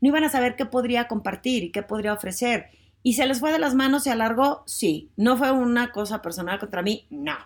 No 0.00 0.08
iban 0.08 0.24
a 0.24 0.28
saber 0.28 0.56
qué 0.56 0.66
podría 0.66 1.06
compartir 1.06 1.62
y 1.62 1.70
qué 1.70 1.84
podría 1.84 2.14
ofrecer. 2.14 2.70
¿Y 3.04 3.12
se 3.12 3.28
les 3.28 3.38
fue 3.38 3.52
de 3.52 3.60
las 3.60 3.76
manos 3.76 4.08
y 4.08 4.10
alargó? 4.10 4.64
Sí. 4.66 5.12
¿No 5.16 5.36
fue 5.36 5.52
una 5.52 5.92
cosa 5.92 6.20
personal 6.20 6.58
contra 6.58 6.82
mí? 6.82 7.06
No. 7.10 7.36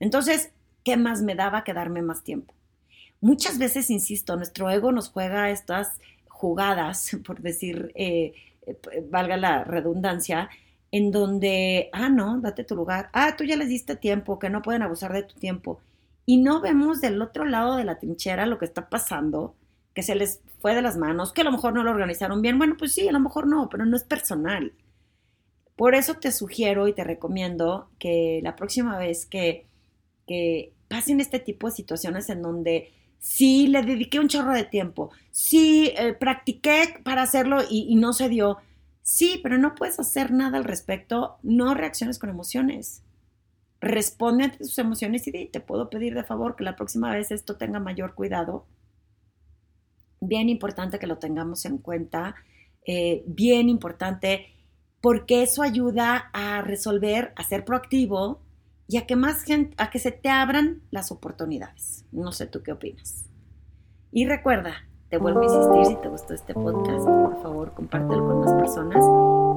Entonces, 0.00 0.52
¿qué 0.84 0.96
más 0.96 1.22
me 1.22 1.34
daba 1.34 1.64
que 1.64 1.74
darme 1.74 2.02
más 2.02 2.22
tiempo? 2.22 2.54
Muchas 3.20 3.58
veces, 3.58 3.90
insisto, 3.90 4.36
nuestro 4.36 4.70
ego 4.70 4.92
nos 4.92 5.10
juega 5.10 5.50
estas 5.50 5.98
jugadas, 6.28 7.16
por 7.26 7.40
decir, 7.40 7.92
eh, 7.94 8.32
eh, 8.66 9.06
valga 9.10 9.36
la 9.36 9.64
redundancia, 9.64 10.48
en 10.92 11.10
donde, 11.10 11.88
ah, 11.92 12.08
no, 12.08 12.40
date 12.40 12.64
tu 12.64 12.74
lugar, 12.74 13.10
ah, 13.12 13.36
tú 13.36 13.44
ya 13.44 13.56
les 13.56 13.68
diste 13.68 13.96
tiempo, 13.96 14.38
que 14.38 14.50
no 14.50 14.62
pueden 14.62 14.82
abusar 14.82 15.12
de 15.12 15.22
tu 15.22 15.36
tiempo. 15.36 15.80
Y 16.26 16.38
no 16.38 16.60
vemos 16.60 17.00
del 17.00 17.20
otro 17.22 17.44
lado 17.44 17.76
de 17.76 17.84
la 17.84 17.98
trinchera 17.98 18.46
lo 18.46 18.58
que 18.58 18.64
está 18.64 18.88
pasando, 18.88 19.54
que 19.94 20.02
se 20.02 20.14
les 20.14 20.40
fue 20.60 20.74
de 20.74 20.82
las 20.82 20.96
manos, 20.96 21.32
que 21.32 21.42
a 21.42 21.44
lo 21.44 21.52
mejor 21.52 21.74
no 21.74 21.82
lo 21.82 21.90
organizaron 21.90 22.42
bien. 22.42 22.58
Bueno, 22.58 22.76
pues 22.78 22.94
sí, 22.94 23.08
a 23.08 23.12
lo 23.12 23.20
mejor 23.20 23.46
no, 23.46 23.68
pero 23.68 23.84
no 23.86 23.96
es 23.96 24.04
personal. 24.04 24.72
Por 25.76 25.94
eso 25.94 26.14
te 26.14 26.32
sugiero 26.32 26.88
y 26.88 26.92
te 26.92 27.04
recomiendo 27.04 27.88
que 27.98 28.40
la 28.42 28.54
próxima 28.56 28.98
vez 28.98 29.26
que, 29.26 29.66
que 30.26 30.72
pasen 30.90 31.20
este 31.20 31.38
tipo 31.38 31.68
de 31.68 31.72
situaciones 31.72 32.28
en 32.30 32.42
donde 32.42 32.92
sí 33.20 33.68
le 33.68 33.82
dediqué 33.82 34.18
un 34.18 34.26
chorro 34.26 34.52
de 34.52 34.64
tiempo, 34.64 35.12
sí 35.30 35.92
eh, 35.96 36.14
practiqué 36.14 37.00
para 37.04 37.22
hacerlo 37.22 37.60
y, 37.70 37.94
no 37.94 38.12
se 38.12 38.28
dio. 38.28 38.58
Sí, 39.02 39.38
pero 39.40 39.56
no 39.56 39.76
puedes 39.76 40.00
hacer 40.00 40.32
nada 40.32 40.58
al 40.58 40.64
respecto, 40.64 41.38
no 41.44 41.74
reacciones 41.74 42.18
con 42.18 42.28
emociones. 42.28 43.04
Responde 43.80 44.44
ante 44.44 44.58
tus 44.58 44.78
emociones 44.78 45.26
y 45.28 45.46
te 45.46 45.60
puedo 45.60 45.90
pedir 45.90 46.14
de 46.14 46.24
favor 46.24 46.56
que 46.56 46.64
la 46.64 46.76
próxima 46.76 47.14
vez 47.14 47.30
esto 47.30 47.56
tenga 47.56 47.78
mayor 47.78 48.14
cuidado. 48.14 48.66
Bien 50.20 50.48
importante 50.48 50.98
que 50.98 51.06
lo 51.06 51.18
tengamos 51.18 51.64
en 51.66 51.78
cuenta, 51.78 52.34
eh, 52.84 53.22
bien 53.26 53.68
importante, 53.68 54.46
porque 55.00 55.44
eso 55.44 55.62
ayuda 55.62 56.30
a 56.32 56.62
resolver, 56.62 57.32
a 57.36 57.44
ser 57.44 57.64
proactivo, 57.64 58.42
y 58.90 58.96
a 58.96 59.06
que 59.06 59.14
más 59.14 59.44
gente, 59.44 59.72
a 59.78 59.88
que 59.88 60.00
se 60.00 60.10
te 60.10 60.28
abran 60.28 60.82
las 60.90 61.12
oportunidades. 61.12 62.04
No 62.10 62.32
sé 62.32 62.48
tú 62.48 62.64
qué 62.64 62.72
opinas. 62.72 63.30
Y 64.10 64.26
recuerda, 64.26 64.72
te 65.10 65.16
vuelvo 65.16 65.42
a 65.42 65.44
insistir, 65.44 65.86
si 65.86 66.02
te 66.02 66.08
gustó 66.08 66.34
este 66.34 66.54
podcast, 66.54 67.04
por 67.06 67.40
favor, 67.40 67.72
compártelo 67.72 68.26
con 68.26 68.40
más 68.40 68.52
personas 68.54 69.04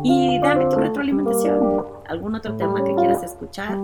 y 0.04 0.39
dame 0.39 0.67
tu 0.67 0.78
retroalimentación. 0.78 1.84
Algún 2.08 2.36
otro 2.36 2.56
tema 2.58 2.84
que 2.84 2.93
quieras 2.93 3.24
escuchar, 3.24 3.80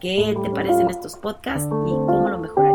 qué 0.00 0.38
te 0.40 0.50
parecen 0.50 0.90
estos 0.90 1.16
podcasts 1.16 1.66
y 1.66 1.90
cómo 1.90 2.28
lo 2.28 2.38
mejor 2.38 2.65